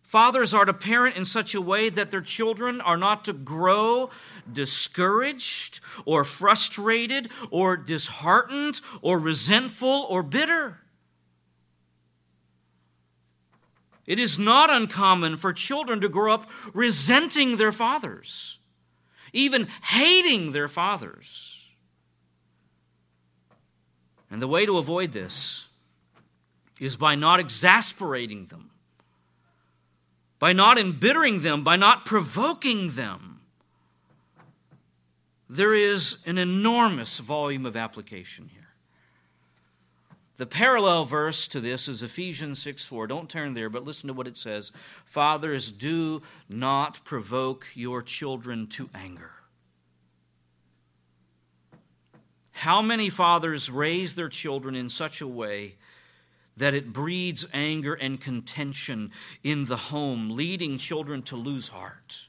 Fathers 0.02 0.54
are 0.54 0.65
to 0.65 0.74
parent 0.74 1.15
in 1.15 1.26
such 1.26 1.56
a 1.56 1.62
way 1.62 1.89
that 1.89 2.12
their 2.12 2.22
children 2.22 2.82
are 2.82 2.98
not 2.98 3.26
to 3.26 3.34
grow 3.34 4.10
discouraged 4.52 5.80
or 6.06 6.24
frustrated 6.24 7.30
or 7.50 7.78
disheartened 7.78 8.82
or 9.02 9.17
resentful 9.17 10.06
or 10.10 10.22
bitter. 10.22 10.80
It 14.06 14.19
is 14.19 14.38
not 14.38 14.72
uncommon 14.72 15.38
for 15.38 15.54
children 15.54 16.02
to 16.02 16.10
grow 16.10 16.34
up 16.34 16.50
resenting 16.74 17.58
their 17.58 17.72
fathers, 17.72 18.60
even 19.34 19.67
hating 19.84 20.52
their 20.52 20.67
fathers. 20.67 21.62
And 24.34 24.41
the 24.41 24.48
way 24.50 24.65
to 24.65 24.78
avoid 24.78 25.13
this 25.13 25.67
is 26.78 26.98
by 26.98 27.15
not 27.15 27.39
exasperating 27.39 28.48
them 28.48 28.72
by 30.43 30.52
not 30.52 30.78
embittering 30.78 31.41
them, 31.41 31.63
by 31.63 31.78
not 31.78 32.04
provoking 32.04 32.89
them. 32.96 33.39
There 35.50 35.74
is 35.74 36.17
an 36.26 36.38
enormous 36.38 37.19
volume 37.19 37.65
of 37.65 37.78
application 37.78 38.50
here. 38.50 38.67
The 40.36 40.46
parallel 40.46 41.06
verse 41.06 41.48
to 41.48 41.62
this 41.62 41.88
is 41.88 42.04
Ephesians 42.04 42.62
6 42.62 42.84
4. 42.84 43.08
Don't 43.08 43.30
turn 43.30 43.54
there, 43.54 43.69
but 43.69 43.86
listen 43.86 44.08
to 44.08 44.13
what 44.13 44.28
it 44.28 44.36
says 44.36 44.74
Fathers, 45.06 45.72
do 45.72 46.22
not 46.50 47.06
provoke 47.06 47.67
your 47.74 48.02
children 48.02 48.67
to 48.72 48.89
anger. 48.93 49.32
How 52.54 52.82
many 52.82 53.10
fathers 53.10 53.70
raise 53.70 54.16
their 54.16 54.30
children 54.30 54.76
in 54.76 54.89
such 54.89 55.22
a 55.22 55.28
way 55.28 55.76
that 56.58 56.74
it 56.74 56.94
breeds 56.94 57.46
anger 57.54 57.94
and 57.94 58.20
contention 58.20 59.12
in 59.44 59.66
the 59.66 59.78
home, 59.78 60.30
leading 60.32 60.78
children 60.78 61.22
to 61.24 61.36
lose 61.36 61.70
heart. 61.70 62.28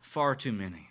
Far 0.00 0.34
too 0.34 0.52
many. 0.52 0.88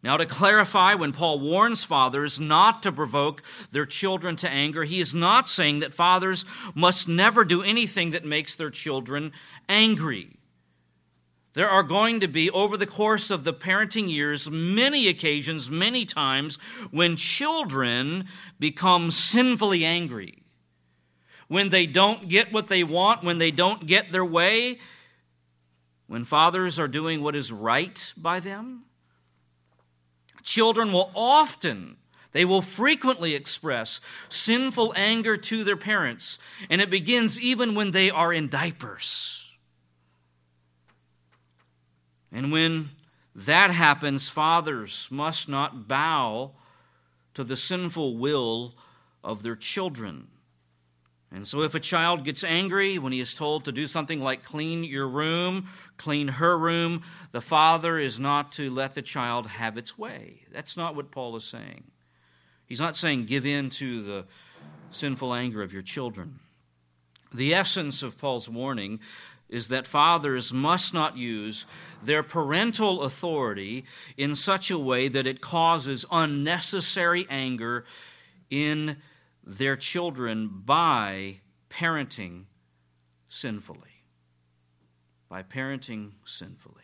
Now, 0.00 0.16
to 0.16 0.26
clarify, 0.26 0.94
when 0.94 1.12
Paul 1.12 1.40
warns 1.40 1.82
fathers 1.82 2.38
not 2.38 2.84
to 2.84 2.92
provoke 2.92 3.42
their 3.72 3.84
children 3.84 4.36
to 4.36 4.48
anger, 4.48 4.84
he 4.84 5.00
is 5.00 5.12
not 5.12 5.48
saying 5.48 5.80
that 5.80 5.92
fathers 5.92 6.44
must 6.72 7.08
never 7.08 7.44
do 7.44 7.64
anything 7.64 8.12
that 8.12 8.24
makes 8.24 8.54
their 8.54 8.70
children 8.70 9.32
angry. 9.68 10.37
There 11.54 11.68
are 11.68 11.82
going 11.82 12.20
to 12.20 12.28
be, 12.28 12.50
over 12.50 12.76
the 12.76 12.86
course 12.86 13.30
of 13.30 13.44
the 13.44 13.52
parenting 13.52 14.10
years, 14.10 14.50
many 14.50 15.08
occasions, 15.08 15.70
many 15.70 16.04
times, 16.04 16.56
when 16.90 17.16
children 17.16 18.26
become 18.58 19.10
sinfully 19.10 19.84
angry. 19.84 20.42
When 21.48 21.70
they 21.70 21.86
don't 21.86 22.28
get 22.28 22.52
what 22.52 22.68
they 22.68 22.84
want, 22.84 23.24
when 23.24 23.38
they 23.38 23.50
don't 23.50 23.86
get 23.86 24.12
their 24.12 24.24
way, 24.24 24.78
when 26.06 26.24
fathers 26.24 26.78
are 26.78 26.88
doing 26.88 27.22
what 27.22 27.34
is 27.34 27.50
right 27.50 28.12
by 28.16 28.40
them. 28.40 28.84
Children 30.42 30.92
will 30.92 31.10
often 31.14 31.96
they 32.32 32.44
will 32.44 32.62
frequently 32.62 33.34
express 33.34 34.00
sinful 34.28 34.92
anger 34.96 35.36
to 35.36 35.64
their 35.64 35.76
parents, 35.76 36.38
and 36.68 36.80
it 36.80 36.90
begins 36.90 37.40
even 37.40 37.74
when 37.74 37.92
they 37.92 38.10
are 38.10 38.32
in 38.32 38.48
diapers. 38.48 39.47
And 42.32 42.52
when 42.52 42.90
that 43.34 43.70
happens, 43.70 44.28
fathers 44.28 45.08
must 45.10 45.48
not 45.48 45.88
bow 45.88 46.52
to 47.34 47.44
the 47.44 47.56
sinful 47.56 48.16
will 48.16 48.74
of 49.22 49.42
their 49.42 49.56
children. 49.56 50.28
And 51.30 51.46
so, 51.46 51.62
if 51.62 51.74
a 51.74 51.80
child 51.80 52.24
gets 52.24 52.42
angry 52.42 52.98
when 52.98 53.12
he 53.12 53.20
is 53.20 53.34
told 53.34 53.64
to 53.64 53.72
do 53.72 53.86
something 53.86 54.20
like 54.20 54.44
clean 54.44 54.82
your 54.82 55.06
room, 55.06 55.68
clean 55.98 56.28
her 56.28 56.58
room, 56.58 57.02
the 57.32 57.42
father 57.42 57.98
is 57.98 58.18
not 58.18 58.52
to 58.52 58.70
let 58.70 58.94
the 58.94 59.02
child 59.02 59.46
have 59.46 59.76
its 59.76 59.98
way. 59.98 60.46
That's 60.50 60.76
not 60.76 60.96
what 60.96 61.10
Paul 61.10 61.36
is 61.36 61.44
saying. 61.44 61.84
He's 62.64 62.80
not 62.80 62.96
saying 62.96 63.26
give 63.26 63.44
in 63.44 63.68
to 63.70 64.02
the 64.02 64.24
sinful 64.90 65.34
anger 65.34 65.62
of 65.62 65.72
your 65.72 65.82
children. 65.82 66.40
The 67.32 67.52
essence 67.52 68.02
of 68.02 68.16
Paul's 68.16 68.48
warning 68.48 69.00
is 69.48 69.68
that 69.68 69.86
fathers 69.86 70.52
must 70.52 70.92
not 70.92 71.16
use 71.16 71.64
their 72.02 72.22
parental 72.22 73.02
authority 73.02 73.84
in 74.16 74.34
such 74.34 74.70
a 74.70 74.78
way 74.78 75.08
that 75.08 75.26
it 75.26 75.40
causes 75.40 76.04
unnecessary 76.10 77.26
anger 77.30 77.84
in 78.50 78.96
their 79.44 79.76
children 79.76 80.48
by 80.64 81.40
parenting 81.70 82.44
sinfully. 83.28 84.04
By 85.28 85.42
parenting 85.42 86.12
sinfully. 86.24 86.74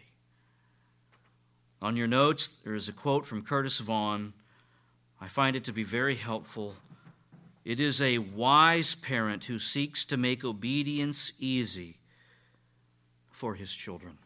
On 1.83 1.97
your 1.97 2.07
notes, 2.07 2.49
there 2.65 2.75
is 2.75 2.89
a 2.89 2.93
quote 2.93 3.27
from 3.27 3.43
Curtis 3.43 3.79
Vaughan. 3.79 4.33
I 5.21 5.29
find 5.29 5.55
it 5.55 5.65
to 5.65 5.73
be 5.73 5.85
very 5.85 6.15
helpful. 6.15 6.77
It 7.63 7.79
is 7.79 8.01
a 8.01 8.19
wise 8.19 8.95
parent 8.95 9.45
who 9.45 9.59
seeks 9.59 10.05
to 10.07 10.17
make 10.17 10.45
obedience 10.45 11.33
easy 11.39 11.99
for 13.45 13.57
his 13.57 13.75
children. 13.75 14.17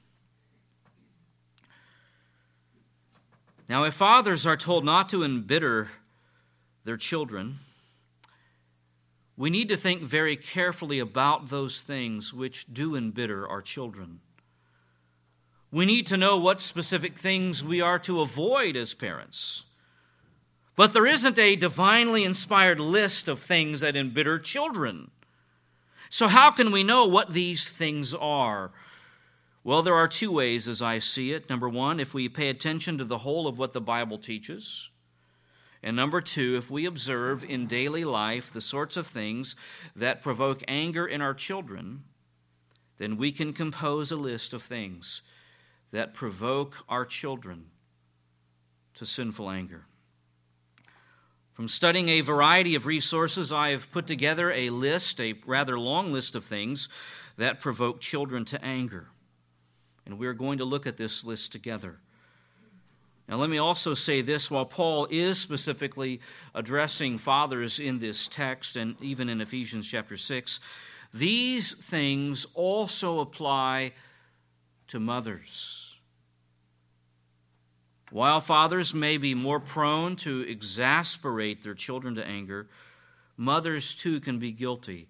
Now, 3.68 3.82
if 3.82 3.94
fathers 3.94 4.46
are 4.46 4.56
told 4.56 4.84
not 4.84 5.08
to 5.08 5.24
embitter 5.24 5.88
their 6.84 6.96
children, 6.96 7.58
we 9.36 9.50
need 9.50 9.66
to 9.70 9.76
think 9.76 10.02
very 10.02 10.36
carefully 10.36 11.00
about 11.00 11.48
those 11.48 11.80
things 11.80 12.32
which 12.32 12.72
do 12.72 12.94
embitter 12.94 13.44
our 13.48 13.60
children. 13.60 14.20
We 15.72 15.84
need 15.84 16.06
to 16.06 16.16
know 16.16 16.36
what 16.36 16.60
specific 16.60 17.18
things 17.18 17.64
we 17.64 17.80
are 17.80 17.98
to 17.98 18.20
avoid 18.20 18.76
as 18.76 18.94
parents. 18.94 19.64
But 20.76 20.92
there 20.92 21.06
isn't 21.06 21.40
a 21.40 21.56
divinely 21.56 22.22
inspired 22.22 22.78
list 22.78 23.26
of 23.26 23.40
things 23.40 23.80
that 23.80 23.96
embitter 23.96 24.38
children. 24.38 25.10
So, 26.08 26.28
how 26.28 26.52
can 26.52 26.70
we 26.70 26.84
know 26.84 27.04
what 27.04 27.32
these 27.32 27.68
things 27.68 28.14
are? 28.14 28.70
Well, 29.64 29.82
there 29.82 29.94
are 29.94 30.08
two 30.08 30.32
ways 30.32 30.68
as 30.68 30.80
I 30.80 30.98
see 30.98 31.32
it. 31.32 31.50
Number 31.50 31.68
one, 31.68 32.00
if 32.00 32.14
we 32.14 32.28
pay 32.28 32.48
attention 32.48 32.96
to 32.98 33.04
the 33.04 33.18
whole 33.18 33.46
of 33.46 33.58
what 33.58 33.72
the 33.72 33.80
Bible 33.80 34.18
teaches. 34.18 34.88
And 35.82 35.94
number 35.94 36.20
two, 36.20 36.56
if 36.56 36.70
we 36.70 36.86
observe 36.86 37.44
in 37.44 37.66
daily 37.66 38.04
life 38.04 38.52
the 38.52 38.60
sorts 38.60 38.96
of 38.96 39.06
things 39.06 39.54
that 39.94 40.22
provoke 40.22 40.62
anger 40.66 41.06
in 41.06 41.20
our 41.20 41.34
children, 41.34 42.04
then 42.98 43.16
we 43.16 43.30
can 43.30 43.52
compose 43.52 44.10
a 44.10 44.16
list 44.16 44.52
of 44.52 44.62
things 44.62 45.22
that 45.92 46.14
provoke 46.14 46.76
our 46.88 47.04
children 47.04 47.66
to 48.94 49.06
sinful 49.06 49.48
anger. 49.48 49.86
From 51.52 51.68
studying 51.68 52.08
a 52.08 52.20
variety 52.20 52.74
of 52.74 52.86
resources, 52.86 53.52
I 53.52 53.70
have 53.70 53.90
put 53.90 54.06
together 54.06 54.52
a 54.52 54.70
list, 54.70 55.20
a 55.20 55.34
rather 55.46 55.78
long 55.78 56.12
list 56.12 56.34
of 56.34 56.44
things 56.44 56.88
that 57.36 57.60
provoke 57.60 58.00
children 58.00 58.44
to 58.46 58.64
anger. 58.64 59.08
And 60.08 60.18
we're 60.18 60.32
going 60.32 60.58
to 60.58 60.64
look 60.64 60.86
at 60.86 60.96
this 60.96 61.22
list 61.22 61.52
together. 61.52 61.98
Now, 63.28 63.36
let 63.36 63.50
me 63.50 63.58
also 63.58 63.92
say 63.92 64.22
this 64.22 64.50
while 64.50 64.64
Paul 64.64 65.06
is 65.10 65.38
specifically 65.38 66.20
addressing 66.54 67.18
fathers 67.18 67.78
in 67.78 67.98
this 67.98 68.26
text 68.26 68.74
and 68.74 68.96
even 69.02 69.28
in 69.28 69.42
Ephesians 69.42 69.86
chapter 69.86 70.16
6, 70.16 70.60
these 71.12 71.74
things 71.74 72.46
also 72.54 73.20
apply 73.20 73.92
to 74.86 74.98
mothers. 74.98 75.94
While 78.10 78.40
fathers 78.40 78.94
may 78.94 79.18
be 79.18 79.34
more 79.34 79.60
prone 79.60 80.16
to 80.16 80.40
exasperate 80.40 81.62
their 81.62 81.74
children 81.74 82.14
to 82.14 82.26
anger, 82.26 82.68
mothers 83.36 83.94
too 83.94 84.20
can 84.20 84.38
be 84.38 84.52
guilty 84.52 85.08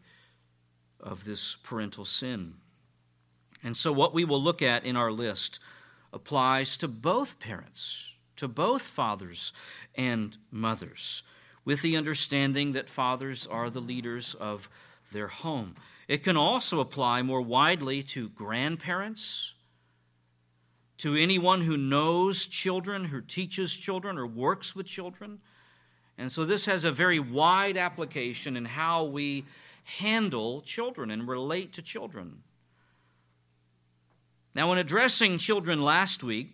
of 0.98 1.24
this 1.24 1.54
parental 1.62 2.04
sin. 2.04 2.54
And 3.62 3.76
so, 3.76 3.92
what 3.92 4.14
we 4.14 4.24
will 4.24 4.42
look 4.42 4.62
at 4.62 4.84
in 4.84 4.96
our 4.96 5.10
list 5.10 5.58
applies 6.12 6.76
to 6.78 6.88
both 6.88 7.38
parents, 7.38 8.12
to 8.36 8.48
both 8.48 8.82
fathers 8.82 9.52
and 9.94 10.36
mothers, 10.50 11.22
with 11.64 11.82
the 11.82 11.96
understanding 11.96 12.72
that 12.72 12.88
fathers 12.88 13.46
are 13.46 13.68
the 13.68 13.80
leaders 13.80 14.34
of 14.34 14.68
their 15.12 15.28
home. 15.28 15.74
It 16.06 16.22
can 16.22 16.36
also 16.36 16.80
apply 16.80 17.22
more 17.22 17.42
widely 17.42 18.02
to 18.04 18.30
grandparents, 18.30 19.52
to 20.98 21.14
anyone 21.14 21.60
who 21.60 21.76
knows 21.76 22.46
children, 22.46 23.04
who 23.04 23.20
teaches 23.20 23.74
children, 23.74 24.18
or 24.18 24.26
works 24.26 24.74
with 24.74 24.86
children. 24.86 25.40
And 26.16 26.32
so 26.32 26.44
this 26.44 26.66
has 26.66 26.84
a 26.84 26.90
very 26.90 27.20
wide 27.20 27.76
application 27.76 28.56
in 28.56 28.64
how 28.64 29.04
we 29.04 29.44
handle 29.84 30.60
children 30.62 31.10
and 31.10 31.28
relate 31.28 31.72
to 31.74 31.82
children. 31.82 32.42
Now, 34.58 34.70
when 34.70 34.78
addressing 34.78 35.38
children 35.38 35.84
last 35.84 36.24
week, 36.24 36.48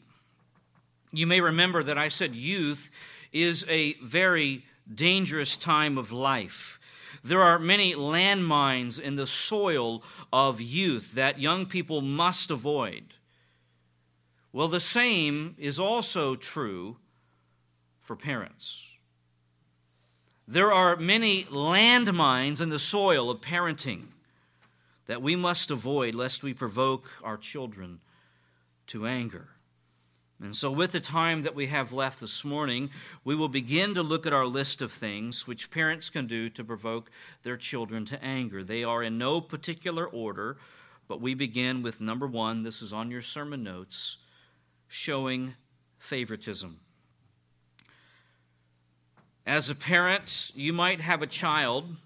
you 1.11 1.27
may 1.27 1.41
remember 1.41 1.83
that 1.83 1.97
I 1.97 2.09
said 2.09 2.35
youth 2.35 2.91
is 3.33 3.65
a 3.67 3.95
very 3.95 4.67
dangerous 4.95 5.57
time 5.57 5.97
of 5.97 6.13
life. 6.13 6.79
There 7.25 7.41
are 7.41 7.59
many 7.59 7.95
landmines 7.95 9.01
in 9.01 9.17
the 9.17 9.27
soil 9.27 10.03
of 10.31 10.61
youth 10.61 11.15
that 11.15 11.41
young 11.41 11.65
people 11.65 12.03
must 12.03 12.51
avoid. 12.51 13.15
Well, 14.53 14.69
the 14.69 14.81
same 14.81 15.55
is 15.57 15.81
also 15.81 16.37
true 16.37 16.99
for 18.03 18.17
parents. 18.17 18.87
There 20.47 20.75
are 20.75 20.97
many 20.97 21.45
landmines 21.45 22.61
in 22.61 22.69
the 22.69 22.79
soil 22.79 23.31
of 23.31 23.41
parenting 23.41 24.09
that 25.07 25.23
we 25.23 25.37
must 25.37 25.71
avoid 25.71 26.15
lest 26.15 26.43
we 26.43 26.55
provoke 26.55 27.09
our 27.23 27.37
children 27.37 28.01
to 28.87 29.07
anger. 29.07 29.49
And 30.41 30.57
so, 30.57 30.71
with 30.71 30.93
the 30.93 31.01
time 31.01 31.43
that 31.43 31.55
we 31.55 31.69
have 31.69 31.93
left 31.93 32.21
this 32.21 32.45
morning, 32.45 32.91
we 33.25 33.35
will 33.35 33.49
begin 33.49 33.95
to 33.95 34.03
look 34.03 34.27
at 34.27 34.33
our 34.33 34.47
list 34.47 34.83
of 34.83 34.93
things 34.93 35.47
which 35.47 35.71
parents 35.71 36.11
can 36.11 36.27
do 36.27 36.51
to 36.51 36.65
provoke 36.65 37.11
their 37.45 37.57
children 37.57 38.05
to 38.07 38.23
anger. 38.23 38.65
They 38.65 38.83
are 38.83 39.03
in 39.03 39.17
no 39.17 39.41
particular 39.41 40.07
order, 40.07 40.57
but 41.07 41.21
we 41.21 41.35
begin 41.35 41.83
with 41.83 42.01
number 42.01 42.27
one. 42.27 42.63
This 42.63 42.83
is 42.83 42.93
on 42.93 43.11
your 43.11 43.23
sermon 43.23 43.63
notes 43.63 44.17
showing 44.89 45.55
favoritism. 45.99 46.81
As 49.47 49.71
a 49.71 49.75
parent, 49.75 50.51
you 50.55 50.73
might 50.73 51.01
have 51.01 51.23
a 51.23 51.27
child. 51.27 51.97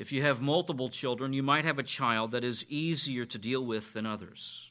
If 0.00 0.12
you 0.12 0.22
have 0.22 0.40
multiple 0.40 0.88
children, 0.88 1.34
you 1.34 1.42
might 1.42 1.66
have 1.66 1.78
a 1.78 1.82
child 1.82 2.30
that 2.30 2.42
is 2.42 2.64
easier 2.70 3.26
to 3.26 3.36
deal 3.36 3.62
with 3.62 3.92
than 3.92 4.06
others. 4.06 4.70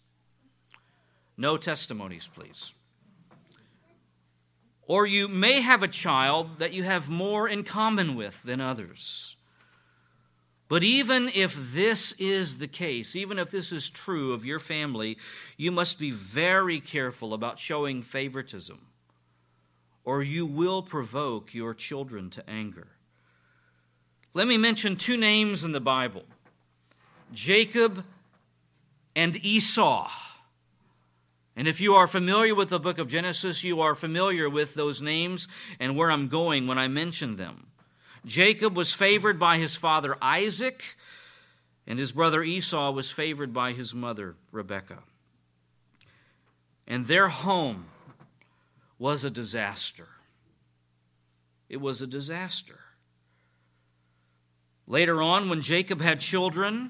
No 1.37 1.55
testimonies, 1.55 2.27
please. 2.27 2.73
Or 4.87 5.05
you 5.05 5.27
may 5.27 5.61
have 5.61 5.83
a 5.83 5.87
child 5.87 6.57
that 6.57 6.73
you 6.73 6.81
have 6.81 7.11
more 7.11 7.47
in 7.47 7.63
common 7.63 8.15
with 8.15 8.41
than 8.41 8.59
others. 8.59 9.35
But 10.67 10.83
even 10.83 11.29
if 11.35 11.73
this 11.73 12.13
is 12.13 12.57
the 12.57 12.67
case, 12.67 13.15
even 13.15 13.37
if 13.37 13.51
this 13.51 13.71
is 13.71 13.87
true 13.87 14.33
of 14.33 14.45
your 14.45 14.59
family, 14.59 15.19
you 15.57 15.71
must 15.71 15.99
be 15.99 16.09
very 16.09 16.81
careful 16.81 17.35
about 17.35 17.59
showing 17.59 18.01
favoritism 18.01 18.87
or 20.03 20.23
you 20.23 20.47
will 20.47 20.81
provoke 20.81 21.53
your 21.53 21.75
children 21.75 22.31
to 22.31 22.49
anger. 22.49 22.87
Let 24.33 24.47
me 24.47 24.57
mention 24.57 24.95
two 24.95 25.17
names 25.17 25.63
in 25.63 25.71
the 25.71 25.79
Bible 25.79 26.23
Jacob 27.33 28.03
and 29.15 29.35
Esau. 29.43 30.09
And 31.55 31.67
if 31.67 31.81
you 31.81 31.95
are 31.95 32.07
familiar 32.07 32.55
with 32.55 32.69
the 32.69 32.79
book 32.79 32.99
of 32.99 33.09
Genesis, 33.09 33.65
you 33.65 33.81
are 33.81 33.93
familiar 33.93 34.49
with 34.49 34.75
those 34.75 35.01
names 35.01 35.47
and 35.79 35.95
where 35.95 36.09
I'm 36.09 36.29
going 36.29 36.67
when 36.67 36.77
I 36.77 36.87
mention 36.87 37.35
them. 37.35 37.67
Jacob 38.25 38.77
was 38.77 38.93
favored 38.93 39.37
by 39.39 39.57
his 39.57 39.75
father 39.75 40.15
Isaac, 40.21 40.83
and 41.85 41.99
his 41.99 42.11
brother 42.11 42.43
Esau 42.43 42.91
was 42.91 43.09
favored 43.09 43.51
by 43.51 43.73
his 43.73 43.93
mother 43.93 44.35
Rebekah. 44.51 45.03
And 46.87 47.07
their 47.07 47.27
home 47.27 47.87
was 48.97 49.23
a 49.25 49.29
disaster. 49.29 50.07
It 51.67 51.77
was 51.77 52.01
a 52.01 52.07
disaster. 52.07 52.79
Later 54.89 55.21
on, 55.21 55.49
when 55.49 55.61
Jacob 55.61 56.01
had 56.01 56.19
children, 56.19 56.89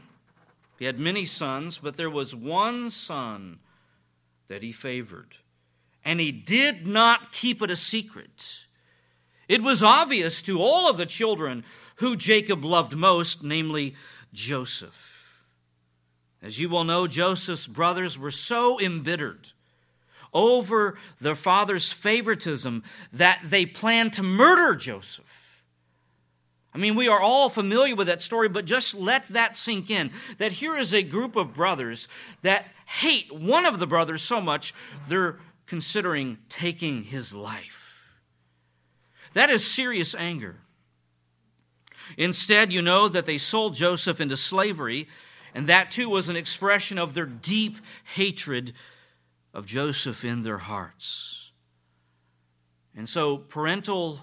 he 0.80 0.86
had 0.86 0.98
many 0.98 1.26
sons, 1.26 1.78
but 1.78 1.98
there 1.98 2.10
was 2.10 2.34
one 2.34 2.90
son 2.90 3.60
that 4.48 4.64
he 4.64 4.72
favored. 4.72 5.36
And 6.06 6.22
he 6.22 6.32
did 6.32 6.88
not 6.88 7.34
keep 7.34 7.62
it 7.62 7.70
a 7.70 7.76
secret. 7.76 8.60
It 9.50 9.62
was 9.62 9.84
obvious 9.84 10.42
to 10.44 10.62
all 10.62 10.90
of 10.90 10.96
the 10.96 11.06
children 11.06 11.66
who 11.96 12.16
Jacob 12.16 12.64
loved 12.64 12.96
most, 12.96 13.44
namely 13.44 13.96
Joseph. 14.32 15.42
As 16.42 16.58
you 16.58 16.70
will 16.70 16.86
know, 16.86 17.06
Joseph's 17.06 17.68
brothers 17.68 18.18
were 18.18 18.32
so 18.32 18.80
embittered 18.80 19.50
over 20.34 20.98
their 21.20 21.36
father's 21.36 21.92
favoritism 21.92 22.82
that 23.12 23.42
they 23.44 23.66
planned 23.66 24.14
to 24.14 24.24
murder 24.24 24.74
Joseph. 24.76 25.39
I 26.80 26.82
mean, 26.82 26.96
we 26.96 27.10
are 27.10 27.20
all 27.20 27.50
familiar 27.50 27.94
with 27.94 28.08
that 28.08 28.22
story, 28.22 28.48
but 28.48 28.64
just 28.64 28.96
let 28.96 29.28
that 29.28 29.58
sink 29.58 29.90
in. 29.90 30.12
That 30.38 30.54
here 30.54 30.78
is 30.78 30.94
a 30.94 31.04
group 31.04 31.36
of 31.36 31.54
brothers 31.54 32.08
that 32.42 32.68
hate 32.86 33.36
one 33.36 33.66
of 33.66 33.80
the 33.80 33.86
brothers 33.86 34.22
so 34.22 34.40
much, 34.40 34.74
they're 35.10 35.40
considering 35.66 36.38
taking 36.48 37.04
his 37.04 37.34
life. 37.34 38.16
That 39.34 39.50
is 39.50 39.70
serious 39.70 40.16
anger. 40.16 40.56
Instead, 42.18 42.72
you 42.72 42.82
know 42.82 43.10
that 43.10 43.26
they 43.26 43.38
sold 43.38 43.76
Joseph 43.76 44.22
into 44.22 44.38
slavery, 44.38 45.10
and 45.54 45.68
that 45.68 45.92
too 45.92 46.10
was 46.10 46.30
an 46.30 46.38
expression 46.38 46.98
of 46.98 47.14
their 47.14 47.26
deep 47.26 47.76
hatred 48.16 48.74
of 49.54 49.66
Joseph 49.66 50.24
in 50.24 50.44
their 50.44 50.60
hearts. 50.60 51.52
And 52.96 53.10
so, 53.10 53.38
parental 53.38 54.22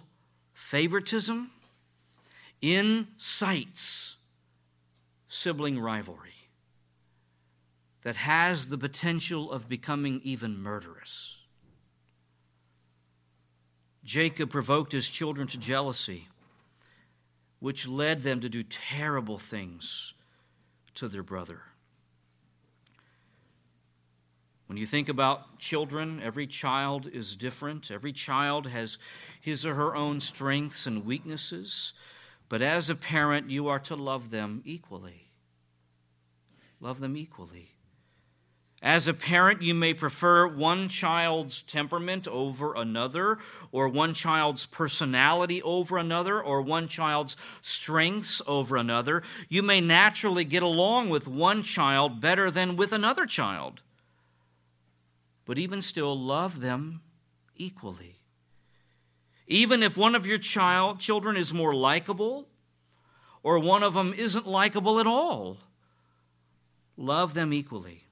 favoritism 0.55 1.51
incites 2.63 4.17
sibling 5.29 5.79
rivalry 5.79 6.33
that 8.03 8.17
has 8.17 8.69
the 8.69 8.79
potential 8.79 9.51
of 9.51 9.69
becoming 9.69 10.21
even 10.23 10.63
murderous. 10.63 11.37
Jacob 14.05 14.51
provoked 14.51 14.93
his 14.93 15.09
children 15.09 15.49
to 15.49 15.59
jealousy, 15.59 16.29
which 17.59 17.89
led 17.89 18.23
them 18.23 18.41
to 18.41 18.49
do 18.49 18.63
terrible 18.63 19.39
things 19.39 20.15
to 20.95 21.09
their 21.09 21.25
brother. 21.25 21.63
When 24.69 24.79
you 24.79 24.87
think 24.87 25.09
about 25.09 25.59
children, 25.59 26.21
every 26.23 26.47
child 26.47 27.09
is 27.13 27.37
different. 27.37 27.91
Every 27.91 28.13
child 28.13 28.67
has 28.69 28.99
his 29.41 29.65
or 29.65 29.75
her 29.75 29.95
own 29.95 30.21
strengths 30.21 30.87
and 30.87 31.05
weaknesses. 31.05 31.93
But 32.49 32.63
as 32.63 32.89
a 32.89 32.95
parent, 32.95 33.51
you 33.51 33.69
are 33.69 33.79
to 33.81 33.97
love 33.97 34.31
them 34.31 34.63
equally. 34.65 35.31
Love 36.81 37.01
them 37.01 37.17
equally. 37.17 37.71
As 38.83 39.09
a 39.09 39.15
parent, 39.15 39.63
you 39.63 39.75
may 39.75 39.95
prefer 39.95 40.47
one 40.47 40.89
child's 40.89 41.63
temperament 41.63 42.29
over 42.29 42.75
another, 42.75 43.39
or 43.73 43.89
one 43.89 44.15
child's 44.15 44.67
personality 44.67 45.63
over 45.63 45.99
another, 45.99 46.41
or 46.41 46.61
one 46.61 46.87
child's 46.87 47.37
strengths 47.63 48.43
over 48.47 48.77
another. 48.77 49.23
You 49.49 49.63
may 49.63 49.81
naturally 49.81 50.45
get 50.45 50.63
along 50.63 51.09
with 51.09 51.27
one 51.27 51.63
child 51.63 52.21
better 52.21 52.51
than 52.51 52.77
with 52.77 52.93
another 52.93 53.27
child 53.27 53.81
but 55.47 55.59
even 55.59 55.81
still 55.81 56.19
love 56.19 56.61
them 56.61 57.01
equally. 57.55 58.16
Even 59.47 59.83
if 59.83 59.97
one 59.97 60.15
of 60.15 60.27
your 60.27 60.39
child 60.39 61.01
children 61.01 61.37
is 61.37 61.55
more 61.55 61.75
likable 61.75 62.49
or 63.43 63.59
one 63.59 63.83
of 63.83 63.95
them 63.95 64.13
isn't 64.13 64.47
likable 64.47 64.99
at 64.99 65.07
all, 65.07 65.59
love 66.97 67.35
them 67.35 67.53
equally. 67.53 68.05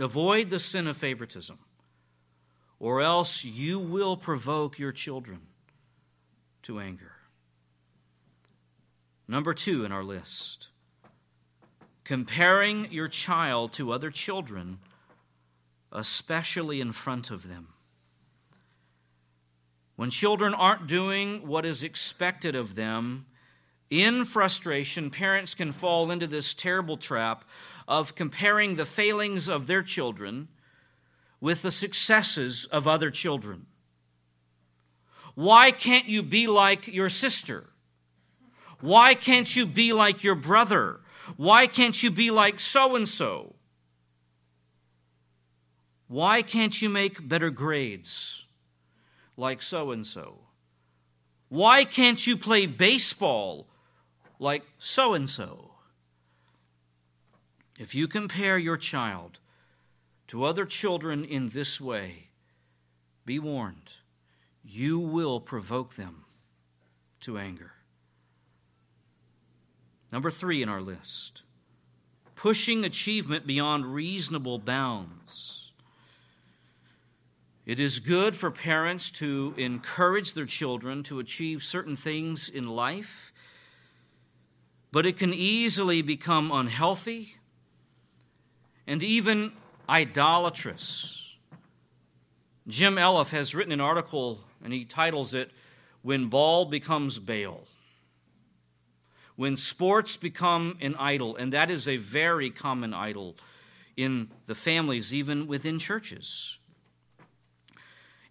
Avoid 0.00 0.50
the 0.50 0.58
sin 0.58 0.88
of 0.88 0.96
favoritism, 0.96 1.58
or 2.80 3.00
else 3.00 3.44
you 3.44 3.78
will 3.78 4.16
provoke 4.16 4.78
your 4.78 4.90
children 4.90 5.42
to 6.62 6.80
anger. 6.80 7.12
Number 9.28 9.54
two 9.54 9.84
in 9.84 9.92
our 9.92 10.02
list 10.04 10.68
comparing 12.02 12.92
your 12.92 13.08
child 13.08 13.72
to 13.72 13.90
other 13.90 14.10
children 14.10 14.78
especially 15.94 16.80
in 16.80 16.92
front 16.92 17.30
of 17.30 17.48
them. 17.48 17.68
When 19.96 20.10
children 20.10 20.54
aren't 20.54 20.86
doing 20.86 21.46
what 21.46 21.64
is 21.64 21.82
expected 21.82 22.56
of 22.56 22.74
them, 22.74 23.26
in 23.90 24.24
frustration, 24.24 25.10
parents 25.10 25.54
can 25.54 25.70
fall 25.70 26.10
into 26.10 26.26
this 26.26 26.52
terrible 26.52 26.96
trap 26.96 27.44
of 27.86 28.14
comparing 28.14 28.74
the 28.74 28.86
failings 28.86 29.48
of 29.48 29.66
their 29.66 29.82
children 29.82 30.48
with 31.40 31.62
the 31.62 31.70
successes 31.70 32.64
of 32.66 32.88
other 32.88 33.10
children. 33.10 33.66
Why 35.34 35.70
can't 35.70 36.06
you 36.06 36.22
be 36.22 36.46
like 36.46 36.88
your 36.88 37.08
sister? 37.08 37.70
Why 38.80 39.14
can't 39.14 39.54
you 39.54 39.66
be 39.66 39.92
like 39.92 40.24
your 40.24 40.34
brother? 40.34 41.00
Why 41.36 41.66
can't 41.66 42.02
you 42.02 42.10
be 42.10 42.30
like 42.30 42.58
so 42.58 42.96
and 42.96 43.06
so? 43.06 43.54
Why 46.08 46.42
can't 46.42 46.80
you 46.80 46.88
make 46.88 47.28
better 47.28 47.50
grades 47.50 48.43
like 49.36 49.62
so 49.62 49.90
and 49.90 50.06
so? 50.06 50.38
Why 51.48 51.84
can't 51.84 52.26
you 52.26 52.36
play 52.36 52.66
baseball 52.66 53.66
like 54.38 54.64
so 54.78 55.14
and 55.14 55.28
so? 55.28 55.72
If 57.78 57.94
you 57.94 58.08
compare 58.08 58.58
your 58.58 58.76
child 58.76 59.38
to 60.28 60.44
other 60.44 60.64
children 60.64 61.24
in 61.24 61.48
this 61.50 61.80
way, 61.80 62.28
be 63.24 63.38
warned, 63.38 63.90
you 64.62 64.98
will 64.98 65.40
provoke 65.40 65.94
them 65.94 66.24
to 67.20 67.38
anger. 67.38 67.72
Number 70.12 70.30
three 70.30 70.62
in 70.62 70.68
our 70.68 70.80
list 70.80 71.42
pushing 72.36 72.84
achievement 72.84 73.46
beyond 73.46 73.86
reasonable 73.86 74.58
bounds. 74.58 75.23
It 77.66 77.80
is 77.80 77.98
good 77.98 78.36
for 78.36 78.50
parents 78.50 79.10
to 79.12 79.54
encourage 79.56 80.34
their 80.34 80.44
children 80.44 81.02
to 81.04 81.18
achieve 81.18 81.64
certain 81.64 81.96
things 81.96 82.50
in 82.50 82.68
life, 82.68 83.32
but 84.92 85.06
it 85.06 85.16
can 85.16 85.32
easily 85.32 86.02
become 86.02 86.52
unhealthy 86.52 87.36
and 88.86 89.02
even 89.02 89.52
idolatrous. 89.88 91.36
Jim 92.68 92.96
Elliff 92.96 93.30
has 93.30 93.54
written 93.54 93.72
an 93.72 93.80
article 93.80 94.40
and 94.62 94.72
he 94.72 94.84
titles 94.84 95.32
it 95.32 95.50
When 96.02 96.26
Ball 96.28 96.66
Becomes 96.66 97.18
Baal. 97.18 97.66
When 99.36 99.56
sports 99.56 100.16
become 100.18 100.76
an 100.80 100.94
idol, 100.96 101.34
and 101.34 101.52
that 101.52 101.70
is 101.70 101.88
a 101.88 101.96
very 101.96 102.50
common 102.50 102.94
idol 102.94 103.36
in 103.96 104.30
the 104.46 104.54
families, 104.54 105.12
even 105.12 105.46
within 105.46 105.78
churches. 105.78 106.58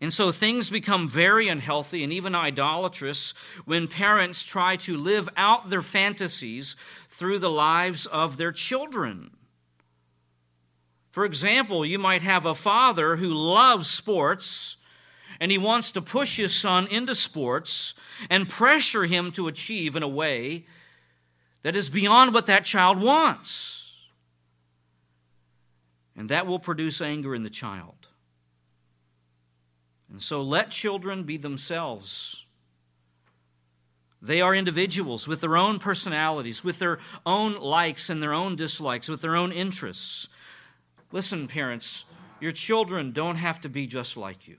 And 0.03 0.13
so 0.13 0.33
things 0.33 0.69
become 0.69 1.07
very 1.07 1.47
unhealthy 1.47 2.03
and 2.03 2.11
even 2.11 2.35
idolatrous 2.35 3.33
when 3.63 3.87
parents 3.87 4.43
try 4.43 4.75
to 4.75 4.97
live 4.97 5.29
out 5.37 5.69
their 5.69 5.81
fantasies 5.81 6.75
through 7.07 7.39
the 7.39 7.49
lives 7.49 8.05
of 8.07 8.35
their 8.35 8.51
children. 8.51 9.31
For 11.11 11.23
example, 11.23 11.85
you 11.85 11.97
might 11.97 12.21
have 12.21 12.45
a 12.45 12.53
father 12.53 13.15
who 13.15 13.33
loves 13.33 13.89
sports 13.89 14.75
and 15.39 15.53
he 15.53 15.57
wants 15.57 15.89
to 15.93 16.01
push 16.01 16.35
his 16.35 16.53
son 16.53 16.85
into 16.87 17.15
sports 17.15 17.93
and 18.29 18.49
pressure 18.49 19.05
him 19.05 19.31
to 19.31 19.47
achieve 19.47 19.95
in 19.95 20.03
a 20.03 20.07
way 20.09 20.65
that 21.61 21.77
is 21.77 21.87
beyond 21.87 22.33
what 22.33 22.47
that 22.47 22.65
child 22.65 23.01
wants. 23.01 24.01
And 26.13 26.27
that 26.27 26.45
will 26.45 26.59
produce 26.59 26.99
anger 26.99 27.33
in 27.33 27.43
the 27.43 27.49
child. 27.49 28.02
And 30.13 30.21
so 30.21 30.43
let 30.43 30.69
children 30.69 31.23
be 31.23 31.37
themselves. 31.37 32.45
They 34.21 34.39
are 34.39 34.55
individuals 34.55 35.27
with 35.27 35.41
their 35.41 35.57
own 35.57 35.79
personalities, 35.79 36.63
with 36.63 36.79
their 36.79 36.99
own 37.25 37.59
likes 37.59 38.09
and 38.09 38.21
their 38.21 38.33
own 38.33 38.55
dislikes, 38.55 39.09
with 39.09 39.21
their 39.21 39.35
own 39.35 39.51
interests. 39.51 40.29
Listen, 41.11 41.47
parents, 41.47 42.05
your 42.39 42.51
children 42.51 43.11
don't 43.11 43.37
have 43.37 43.59
to 43.61 43.69
be 43.69 43.87
just 43.87 44.15
like 44.15 44.47
you. 44.47 44.57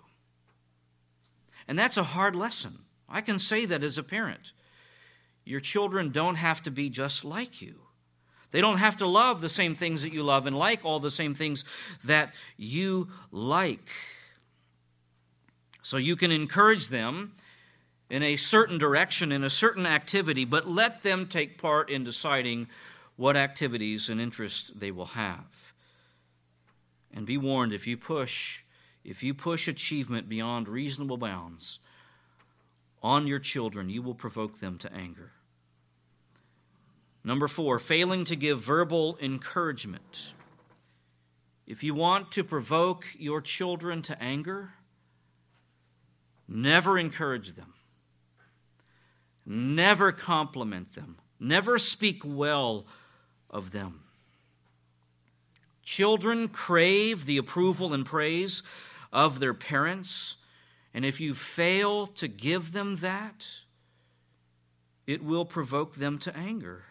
And 1.69 1.79
that's 1.79 1.97
a 1.97 2.03
hard 2.03 2.35
lesson. 2.35 2.81
I 3.09 3.21
can 3.21 3.39
say 3.39 3.65
that 3.65 3.85
as 3.85 3.97
a 3.97 4.03
parent. 4.03 4.53
Your 5.45 5.61
children 5.61 6.11
don't 6.11 6.37
have 6.37 6.63
to 6.65 6.71
be 6.71 6.91
just 6.91 7.25
like 7.25 7.63
you. 7.63 7.77
They 8.51 8.61
don't 8.61 8.79
have 8.79 8.97
to 8.99 9.07
love 9.07 9.41
the 9.41 9.49
same 9.49 9.75
things 9.75 10.03
that 10.03 10.13
you 10.13 10.25
love 10.25 10.47
and 10.47 10.59
like 10.59 10.85
all 10.85 11.01
the 11.01 11.11
same 11.11 11.35
things 11.35 11.65
that 12.05 12.35
you 12.57 13.09
like. 13.31 13.91
So 15.85 15.99
you 15.99 16.17
can 16.17 16.33
encourage 16.33 16.89
them 16.89 17.35
in 18.09 18.23
a 18.23 18.37
certain 18.37 18.79
direction, 18.79 19.31
in 19.31 19.45
a 19.45 19.51
certain 19.51 19.85
activity, 19.85 20.47
but 20.47 20.67
let 20.67 21.03
them 21.03 21.27
take 21.27 21.61
part 21.61 21.91
in 21.91 22.05
deciding 22.05 22.69
what 23.17 23.37
activities 23.37 24.09
and 24.09 24.19
interests 24.19 24.73
they 24.75 24.91
will 24.91 25.13
have. 25.13 25.75
And 27.13 27.27
be 27.27 27.37
warned 27.37 27.75
if 27.75 27.87
you 27.87 27.99
push, 27.99 28.63
if 29.05 29.23
you 29.23 29.35
push 29.35 29.69
achievement 29.69 30.27
beyond 30.27 30.69
reasonable 30.69 31.19
bounds 31.19 31.81
on 33.03 33.27
your 33.27 33.39
children, 33.39 33.91
you 33.91 34.01
will 34.01 34.15
provoke 34.15 34.61
them 34.61 34.79
to 34.79 34.93
anger. 34.93 35.33
Number 37.23 37.47
four, 37.47 37.79
failing 37.79 38.25
to 38.25 38.37
give 38.37 38.59
verbal 38.59 39.19
encouragement. 39.21 40.33
If 41.67 41.85
you 41.85 41.95
want 41.95 42.33
to 42.33 42.43
provoke 42.43 43.05
your 43.19 43.43
children 43.43 44.01
to 44.03 44.23
anger, 44.23 44.73
never 46.49 46.99
encourage 46.99 47.55
them, 47.55 47.75
never 49.47 50.13
compliment 50.13 50.95
them, 50.95 51.17
never 51.39 51.79
speak 51.79 52.23
well 52.25 52.87
of 53.51 53.73
them. 53.73 54.01
Children 55.83 56.49
crave 56.49 57.27
the 57.27 57.37
approval 57.37 57.93
and 57.93 58.07
praise 58.07 58.63
of 59.13 59.39
their 59.39 59.55
parents, 59.55 60.37
and 60.93 61.05
if 61.05 61.21
you 61.21 61.35
fail 61.35 62.07
to 62.07 62.27
give 62.27 62.73
them 62.73 62.97
that, 62.97 63.47
it 65.07 65.23
will 65.23 65.45
provoke 65.45 65.97
them 65.97 66.19
to 66.19 66.37
anger. 66.37 66.85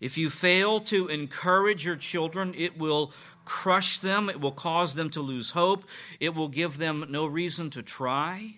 If 0.00 0.16
you 0.16 0.30
fail 0.30 0.80
to 0.80 1.08
encourage 1.08 1.84
your 1.84 1.96
children, 1.96 2.54
it 2.56 2.78
will 2.78 3.12
crush 3.48 3.98
them, 3.98 4.28
it 4.28 4.40
will 4.40 4.52
cause 4.52 4.94
them 4.94 5.08
to 5.10 5.20
lose 5.20 5.52
hope, 5.52 5.84
it 6.20 6.34
will 6.34 6.48
give 6.48 6.76
them 6.76 7.06
no 7.08 7.24
reason 7.26 7.70
to 7.70 7.82
try. 7.82 8.56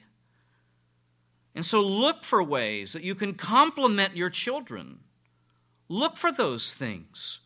And 1.54 1.64
so 1.64 1.80
look 1.80 2.24
for 2.24 2.42
ways 2.42 2.92
that 2.92 3.04
you 3.04 3.14
can 3.14 3.34
compliment 3.34 4.16
your 4.16 4.30
children. 4.30 4.98
Look 5.88 6.16
for 6.16 6.32
those 6.32 6.72
things. 6.72 7.38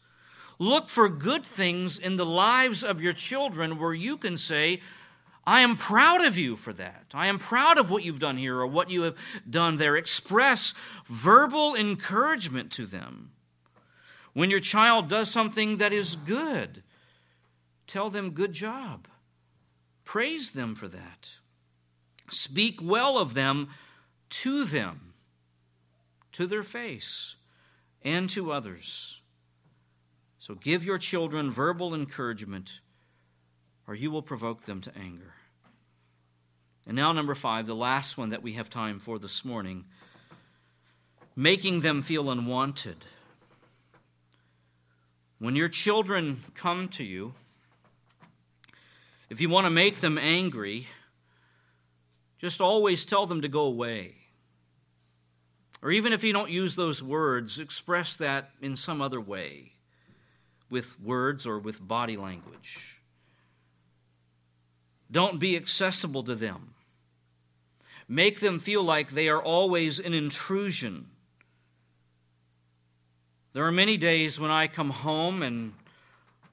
Look 0.59 0.89
for 0.89 1.09
good 1.09 1.45
things 1.45 1.99
in 1.99 2.17
the 2.17 2.27
lives 2.27 2.83
of 2.83 3.01
your 3.01 3.13
children 3.13 3.79
where 3.79 3.95
you 3.95 4.17
can 4.17 4.37
say, 4.37 4.81
I 5.47 5.61
am 5.61 5.77
proud 5.77 6.25
of 6.25 6.39
you 6.39 6.57
for 6.57 6.73
that. 6.73 7.07
I 7.13 7.27
am 7.27 7.39
proud 7.39 7.77
of 7.77 7.91
what 7.91 8.05
you've 8.05 8.19
done 8.19 8.39
here 8.39 8.59
or 8.59 8.67
what 8.67 8.89
you 8.89 9.03
have 9.03 9.17
done 9.49 9.77
there. 9.77 9.97
Express 9.97 10.73
verbal 11.07 11.75
encouragement 11.75 12.71
to 12.73 12.87
them. 12.87 13.33
When 14.33 14.51
your 14.51 14.61
child 14.61 15.09
does 15.09 15.31
something 15.31 15.77
that 15.77 15.93
is 15.93 16.17
good, 16.17 16.83
tell 17.87 18.11
them, 18.11 18.31
Good 18.31 18.53
job. 18.53 19.09
Praise 20.05 20.51
them 20.51 20.75
for 20.75 20.89
that. 20.89 21.31
Speak 22.31 22.81
well 22.83 23.19
of 23.19 23.35
them 23.35 23.69
to 24.31 24.65
them, 24.65 25.15
to 26.33 26.47
their 26.47 26.63
face, 26.63 27.37
and 28.03 28.29
to 28.31 28.53
others. 28.53 29.21
So 30.39 30.55
give 30.55 30.85
your 30.85 30.99
children 30.99 31.51
verbal 31.51 31.95
encouragement, 31.95 32.81
or 33.89 33.95
you 33.95 34.11
will 34.11 34.23
provoke 34.23 34.67
them 34.67 34.81
to 34.83 34.93
anger. 34.97 35.35
And 36.87 36.97
now, 36.97 37.13
number 37.13 37.35
five, 37.35 37.67
the 37.67 37.75
last 37.75 38.19
one 38.19 38.31
that 38.31 38.43
we 38.43 38.55
have 38.55 38.69
time 38.69 38.99
for 38.99 39.19
this 39.19 39.45
morning 39.45 39.87
making 41.37 41.81
them 41.81 42.03
feel 42.03 42.31
unwanted. 42.31 43.05
When 45.39 45.57
your 45.57 45.69
children 45.69 46.43
come 46.55 46.89
to 46.91 47.05
you, 47.05 47.35
if 49.31 49.41
you 49.41 49.49
want 49.49 49.67
to 49.67 49.71
make 49.71 50.01
them 50.01 50.19
angry, 50.19 50.89
just 52.39 52.61
always 52.61 53.05
tell 53.05 53.27
them 53.27 53.43
to 53.43 53.49
go 53.49 53.63
away. 53.63 54.15
Or 55.83 55.91
even 55.91 56.13
if 56.13 56.25
you 56.25 56.33
don't 56.33 56.51
use 56.51 56.77
those 56.77 57.03
words, 57.03 57.59
express 57.59 58.17
that 58.17 58.51
in 58.61 58.75
some 58.77 59.03
other 59.03 59.21
way 59.21 59.73
with 60.71 60.99
words 61.01 61.47
or 61.47 61.59
with 61.59 61.87
body 61.87 62.17
language. 62.17 63.01
Don't 65.11 65.39
be 65.39 65.57
accessible 65.57 66.25
to 66.25 66.35
them. 66.35 66.75
Make 68.09 68.41
them 68.41 68.59
feel 68.59 68.83
like 68.83 69.11
they 69.11 69.29
are 69.29 69.43
always 69.43 69.99
an 69.99 70.15
intrusion. 70.15 71.07
There 73.53 73.65
are 73.65 73.73
many 73.73 73.97
days 73.97 74.41
when 74.41 74.51
I 74.51 74.67
come 74.67 74.91
home 74.91 75.43
and 75.43 75.75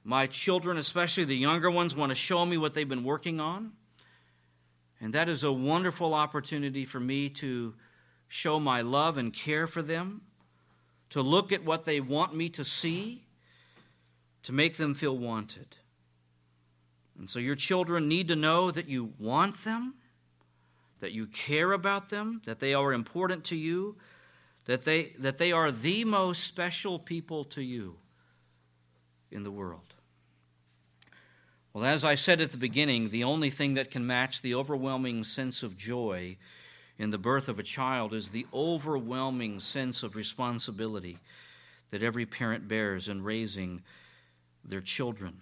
my 0.03 0.27
children, 0.27 0.77
especially 0.77 1.25
the 1.25 1.35
younger 1.35 1.69
ones, 1.69 1.95
want 1.95 2.09
to 2.09 2.15
show 2.15 2.45
me 2.45 2.57
what 2.57 2.73
they've 2.73 2.89
been 2.89 3.03
working 3.03 3.39
on. 3.39 3.71
And 4.99 5.13
that 5.13 5.29
is 5.29 5.43
a 5.43 5.51
wonderful 5.51 6.13
opportunity 6.13 6.85
for 6.85 6.99
me 6.99 7.29
to 7.29 7.73
show 8.27 8.59
my 8.59 8.81
love 8.81 9.17
and 9.17 9.33
care 9.33 9.67
for 9.67 9.81
them, 9.81 10.21
to 11.09 11.21
look 11.21 11.51
at 11.51 11.65
what 11.65 11.85
they 11.85 11.99
want 11.99 12.35
me 12.35 12.49
to 12.49 12.63
see, 12.63 13.25
to 14.43 14.53
make 14.53 14.77
them 14.77 14.93
feel 14.93 15.17
wanted. 15.17 15.75
And 17.17 17.29
so 17.29 17.39
your 17.39 17.55
children 17.55 18.07
need 18.07 18.27
to 18.29 18.35
know 18.35 18.71
that 18.71 18.87
you 18.87 19.13
want 19.19 19.63
them, 19.63 19.95
that 20.99 21.11
you 21.11 21.27
care 21.27 21.71
about 21.73 22.09
them, 22.09 22.41
that 22.45 22.59
they 22.59 22.73
are 22.73 22.93
important 22.93 23.43
to 23.45 23.55
you, 23.55 23.97
that 24.65 24.85
they, 24.85 25.13
that 25.19 25.37
they 25.37 25.51
are 25.51 25.71
the 25.71 26.05
most 26.05 26.43
special 26.43 26.97
people 26.97 27.43
to 27.45 27.61
you 27.61 27.97
in 29.31 29.43
the 29.43 29.51
world. 29.51 29.90
Well, 31.73 31.85
as 31.85 32.03
I 32.03 32.15
said 32.15 32.41
at 32.41 32.51
the 32.51 32.57
beginning, 32.57 33.09
the 33.09 33.23
only 33.23 33.49
thing 33.49 33.75
that 33.75 33.91
can 33.91 34.05
match 34.05 34.41
the 34.41 34.55
overwhelming 34.55 35.23
sense 35.23 35.63
of 35.63 35.77
joy 35.77 36.35
in 36.97 37.11
the 37.11 37.17
birth 37.17 37.47
of 37.47 37.59
a 37.59 37.63
child 37.63 38.13
is 38.13 38.29
the 38.29 38.45
overwhelming 38.53 39.61
sense 39.61 40.03
of 40.03 40.15
responsibility 40.15 41.17
that 41.89 42.03
every 42.03 42.25
parent 42.25 42.67
bears 42.67 43.07
in 43.07 43.23
raising 43.23 43.83
their 44.65 44.81
children. 44.81 45.39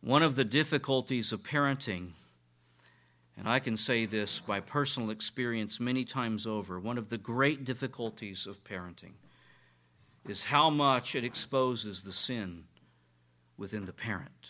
One 0.00 0.22
of 0.24 0.34
the 0.34 0.44
difficulties 0.44 1.30
of 1.30 1.44
parenting, 1.44 2.10
and 3.36 3.48
I 3.48 3.60
can 3.60 3.76
say 3.76 4.04
this 4.04 4.40
by 4.40 4.58
personal 4.58 5.10
experience 5.10 5.78
many 5.78 6.04
times 6.04 6.44
over, 6.44 6.80
one 6.80 6.98
of 6.98 7.08
the 7.08 7.18
great 7.18 7.64
difficulties 7.64 8.48
of 8.48 8.64
parenting 8.64 9.12
is 10.26 10.42
how 10.42 10.70
much 10.70 11.14
it 11.14 11.22
exposes 11.22 12.02
the 12.02 12.12
sin 12.12 12.64
within 13.56 13.86
the 13.86 13.92
parent. 13.92 14.48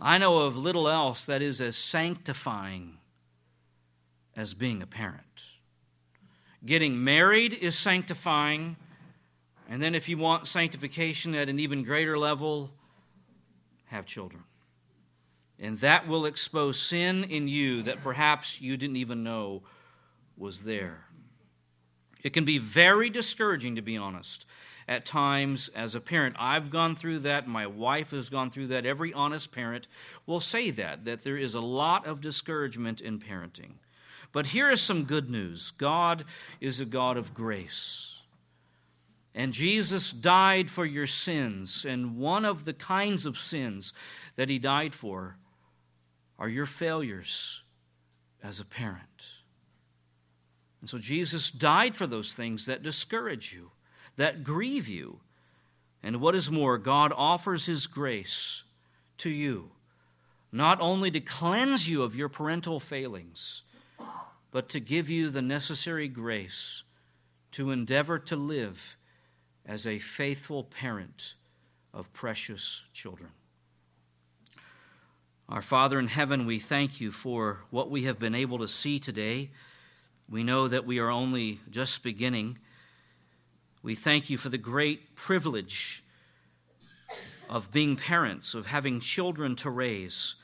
I 0.00 0.18
know 0.18 0.38
of 0.38 0.56
little 0.56 0.88
else 0.88 1.24
that 1.24 1.42
is 1.42 1.60
as 1.60 1.76
sanctifying 1.76 2.98
as 4.36 4.54
being 4.54 4.82
a 4.82 4.86
parent. 4.86 5.22
Getting 6.64 7.02
married 7.02 7.52
is 7.52 7.76
sanctifying, 7.76 8.76
and 9.68 9.82
then 9.82 9.94
if 9.94 10.08
you 10.08 10.18
want 10.18 10.46
sanctification 10.46 11.34
at 11.34 11.48
an 11.48 11.58
even 11.58 11.82
greater 11.82 12.18
level, 12.18 12.70
have 13.86 14.06
children. 14.06 14.44
And 15.58 15.78
that 15.80 16.06
will 16.06 16.26
expose 16.26 16.80
sin 16.80 17.24
in 17.24 17.48
you 17.48 17.82
that 17.82 18.02
perhaps 18.02 18.60
you 18.60 18.76
didn't 18.76 18.96
even 18.96 19.24
know 19.24 19.62
was 20.36 20.62
there. 20.62 21.04
It 22.22 22.32
can 22.32 22.44
be 22.44 22.58
very 22.58 23.10
discouraging, 23.10 23.74
to 23.76 23.82
be 23.82 23.96
honest, 23.96 24.46
at 24.88 25.04
times 25.04 25.68
as 25.74 25.94
a 25.94 26.00
parent. 26.00 26.34
I've 26.38 26.70
gone 26.70 26.94
through 26.94 27.20
that. 27.20 27.46
My 27.46 27.66
wife 27.66 28.12
has 28.12 28.30
gone 28.30 28.50
through 28.50 28.68
that. 28.68 28.86
Every 28.86 29.12
honest 29.12 29.52
parent 29.52 29.86
will 30.26 30.40
say 30.40 30.70
that, 30.70 31.04
that 31.04 31.22
there 31.22 31.36
is 31.36 31.54
a 31.54 31.60
lot 31.60 32.06
of 32.06 32.22
discouragement 32.22 33.02
in 33.02 33.20
parenting. 33.20 33.74
But 34.32 34.46
here 34.46 34.70
is 34.70 34.80
some 34.80 35.04
good 35.04 35.30
news 35.30 35.72
God 35.72 36.24
is 36.60 36.80
a 36.80 36.86
God 36.86 37.18
of 37.18 37.34
grace. 37.34 38.14
And 39.34 39.52
Jesus 39.52 40.10
died 40.10 40.70
for 40.70 40.86
your 40.86 41.06
sins. 41.06 41.84
And 41.84 42.16
one 42.16 42.44
of 42.44 42.64
the 42.64 42.72
kinds 42.72 43.26
of 43.26 43.38
sins 43.38 43.92
that 44.36 44.48
he 44.48 44.58
died 44.58 44.94
for 44.94 45.36
are 46.38 46.48
your 46.48 46.66
failures 46.66 47.62
as 48.42 48.58
a 48.58 48.64
parent. 48.64 49.26
And 50.80 50.88
so 50.88 50.98
Jesus 50.98 51.50
died 51.50 51.94
for 51.94 52.06
those 52.06 52.32
things 52.32 52.66
that 52.66 52.82
discourage 52.82 53.52
you 53.52 53.70
that 54.18 54.44
grieve 54.44 54.88
you. 54.88 55.20
And 56.02 56.20
what 56.20 56.34
is 56.34 56.50
more, 56.50 56.76
God 56.76 57.12
offers 57.16 57.64
His 57.64 57.86
grace 57.86 58.64
to 59.18 59.30
you, 59.30 59.70
not 60.52 60.80
only 60.80 61.10
to 61.12 61.20
cleanse 61.20 61.88
you 61.88 62.02
of 62.02 62.14
your 62.14 62.28
parental 62.28 62.78
failings, 62.78 63.62
but 64.50 64.68
to 64.68 64.80
give 64.80 65.08
you 65.08 65.30
the 65.30 65.42
necessary 65.42 66.08
grace 66.08 66.82
to 67.52 67.70
endeavor 67.70 68.18
to 68.18 68.36
live 68.36 68.96
as 69.64 69.86
a 69.86 69.98
faithful 69.98 70.64
parent 70.64 71.34
of 71.94 72.12
precious 72.12 72.82
children. 72.92 73.30
Our 75.48 75.62
Father 75.62 75.98
in 75.98 76.08
heaven, 76.08 76.44
we 76.44 76.58
thank 76.58 77.00
you 77.00 77.12
for 77.12 77.60
what 77.70 77.90
we 77.90 78.04
have 78.04 78.18
been 78.18 78.34
able 78.34 78.58
to 78.58 78.68
see 78.68 78.98
today. 78.98 79.50
We 80.28 80.44
know 80.44 80.68
that 80.68 80.86
we 80.86 80.98
are 80.98 81.10
only 81.10 81.60
just 81.70 82.02
beginning 82.02 82.58
we 83.82 83.94
thank 83.94 84.28
you 84.28 84.38
for 84.38 84.48
the 84.48 84.58
great 84.58 85.14
privilege 85.14 86.02
of 87.48 87.72
being 87.72 87.96
parents, 87.96 88.54
of 88.54 88.66
having 88.66 89.00
children 89.00 89.56
to 89.56 89.70
raise. 89.70 90.34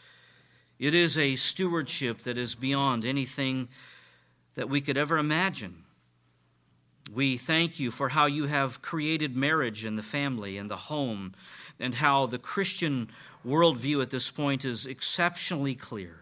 It 0.79 0.95
is 0.95 1.19
a 1.19 1.37
stewardship 1.37 2.23
that 2.23 2.39
is 2.39 2.55
beyond 2.55 3.05
anything 3.05 3.69
that 4.55 4.69
we 4.69 4.81
could 4.81 4.97
ever 4.97 5.19
imagine. 5.19 5.85
We 7.13 7.37
thank 7.37 7.79
you 7.79 7.91
for 7.91 8.11
how 8.11 8.27
you 8.27 8.47
have 8.47 8.81
created 8.81 9.37
marriage 9.37 9.85
and 9.85 9.99
the 9.99 10.03
family 10.03 10.57
and 10.57 10.71
the 10.71 10.77
home, 10.77 11.35
and 11.79 11.97
how 11.97 12.27
the 12.27 12.39
Christian 12.39 13.11
worldview 13.47 14.01
at 14.01 14.11
this 14.11 14.31
point 14.31 14.65
is 14.65 14.87
exceptionally 14.87 15.75
clear. 15.75 16.21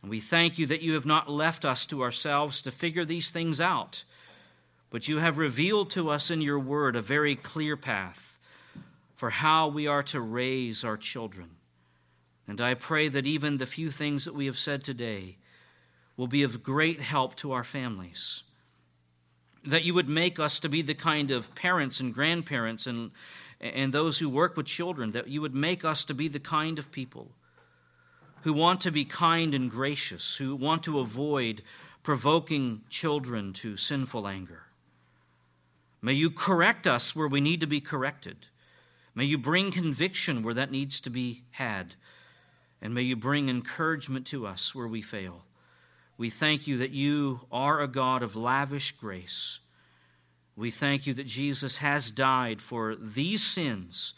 And 0.00 0.10
we 0.10 0.20
thank 0.20 0.58
you 0.58 0.66
that 0.66 0.80
you 0.80 0.94
have 0.94 1.04
not 1.04 1.28
left 1.28 1.64
us 1.64 1.84
to 1.86 2.02
ourselves 2.02 2.62
to 2.62 2.70
figure 2.70 3.04
these 3.04 3.30
things 3.30 3.60
out 3.60 4.04
but 4.90 5.08
you 5.08 5.18
have 5.18 5.38
revealed 5.38 5.90
to 5.90 6.10
us 6.10 6.30
in 6.30 6.40
your 6.40 6.58
word 6.58 6.96
a 6.96 7.02
very 7.02 7.36
clear 7.36 7.76
path 7.76 8.38
for 9.16 9.30
how 9.30 9.68
we 9.68 9.86
are 9.86 10.02
to 10.04 10.20
raise 10.20 10.84
our 10.84 10.96
children. 10.96 11.50
And 12.46 12.60
I 12.60 12.74
pray 12.74 13.08
that 13.08 13.26
even 13.26 13.58
the 13.58 13.66
few 13.66 13.90
things 13.90 14.24
that 14.24 14.34
we 14.34 14.46
have 14.46 14.56
said 14.56 14.82
today 14.82 15.36
will 16.16 16.28
be 16.28 16.42
of 16.42 16.62
great 16.62 17.00
help 17.00 17.34
to 17.36 17.52
our 17.52 17.64
families. 17.64 18.42
That 19.66 19.84
you 19.84 19.92
would 19.92 20.08
make 20.08 20.38
us 20.38 20.58
to 20.60 20.68
be 20.68 20.80
the 20.80 20.94
kind 20.94 21.30
of 21.30 21.54
parents 21.54 22.00
and 22.00 22.14
grandparents 22.14 22.86
and, 22.86 23.10
and 23.60 23.92
those 23.92 24.18
who 24.18 24.30
work 24.30 24.56
with 24.56 24.66
children, 24.66 25.12
that 25.12 25.28
you 25.28 25.42
would 25.42 25.54
make 25.54 25.84
us 25.84 26.04
to 26.06 26.14
be 26.14 26.28
the 26.28 26.40
kind 26.40 26.78
of 26.78 26.90
people 26.90 27.32
who 28.42 28.52
want 28.52 28.80
to 28.82 28.90
be 28.90 29.04
kind 29.04 29.52
and 29.52 29.70
gracious, 29.70 30.36
who 30.36 30.56
want 30.56 30.82
to 30.84 31.00
avoid 31.00 31.62
provoking 32.02 32.82
children 32.88 33.52
to 33.52 33.76
sinful 33.76 34.26
anger. 34.26 34.67
May 36.00 36.12
you 36.12 36.30
correct 36.30 36.86
us 36.86 37.14
where 37.14 37.28
we 37.28 37.40
need 37.40 37.60
to 37.60 37.66
be 37.66 37.80
corrected. 37.80 38.46
May 39.14 39.24
you 39.24 39.38
bring 39.38 39.72
conviction 39.72 40.42
where 40.42 40.54
that 40.54 40.70
needs 40.70 41.00
to 41.00 41.10
be 41.10 41.42
had. 41.52 41.94
And 42.80 42.94
may 42.94 43.02
you 43.02 43.16
bring 43.16 43.48
encouragement 43.48 44.26
to 44.28 44.46
us 44.46 44.74
where 44.74 44.86
we 44.86 45.02
fail. 45.02 45.42
We 46.16 46.30
thank 46.30 46.66
you 46.66 46.78
that 46.78 46.90
you 46.90 47.40
are 47.50 47.80
a 47.80 47.88
God 47.88 48.22
of 48.22 48.36
lavish 48.36 48.92
grace. 48.92 49.58
We 50.56 50.70
thank 50.70 51.06
you 51.06 51.14
that 51.14 51.26
Jesus 51.26 51.78
has 51.78 52.10
died 52.10 52.60
for 52.60 52.94
these 52.96 53.44
sins. 53.44 54.14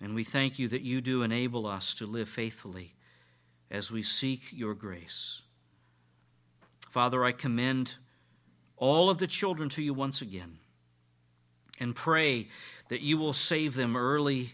And 0.00 0.14
we 0.14 0.24
thank 0.24 0.58
you 0.58 0.68
that 0.68 0.82
you 0.82 1.00
do 1.00 1.22
enable 1.22 1.66
us 1.66 1.94
to 1.94 2.06
live 2.06 2.28
faithfully 2.28 2.94
as 3.70 3.90
we 3.90 4.02
seek 4.02 4.48
your 4.52 4.74
grace. 4.74 5.40
Father, 6.90 7.24
I 7.24 7.32
commend 7.32 7.94
all 8.76 9.08
of 9.10 9.18
the 9.18 9.26
children 9.26 9.68
to 9.70 9.82
you 9.82 9.94
once 9.94 10.20
again 10.20 10.58
and 11.78 11.94
pray 11.94 12.48
that 12.88 13.00
you 13.00 13.18
will 13.18 13.32
save 13.32 13.74
them 13.74 13.96
early 13.96 14.52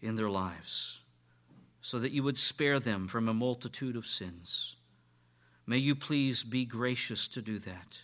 in 0.00 0.16
their 0.16 0.30
lives 0.30 1.00
so 1.80 1.98
that 1.98 2.12
you 2.12 2.22
would 2.22 2.38
spare 2.38 2.78
them 2.80 3.08
from 3.08 3.28
a 3.28 3.34
multitude 3.34 3.96
of 3.96 4.06
sins. 4.06 4.76
May 5.66 5.78
you 5.78 5.94
please 5.94 6.42
be 6.42 6.64
gracious 6.64 7.28
to 7.28 7.42
do 7.42 7.58
that. 7.60 7.98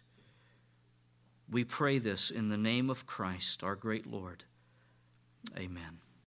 We 1.51 1.65
pray 1.65 1.99
this 1.99 2.31
in 2.31 2.49
the 2.49 2.57
name 2.57 2.89
of 2.91 3.07
Christ, 3.07 3.63
our 3.63 3.77
great 3.77 4.07
Lord. 4.07 4.45
Amen. 5.57 6.04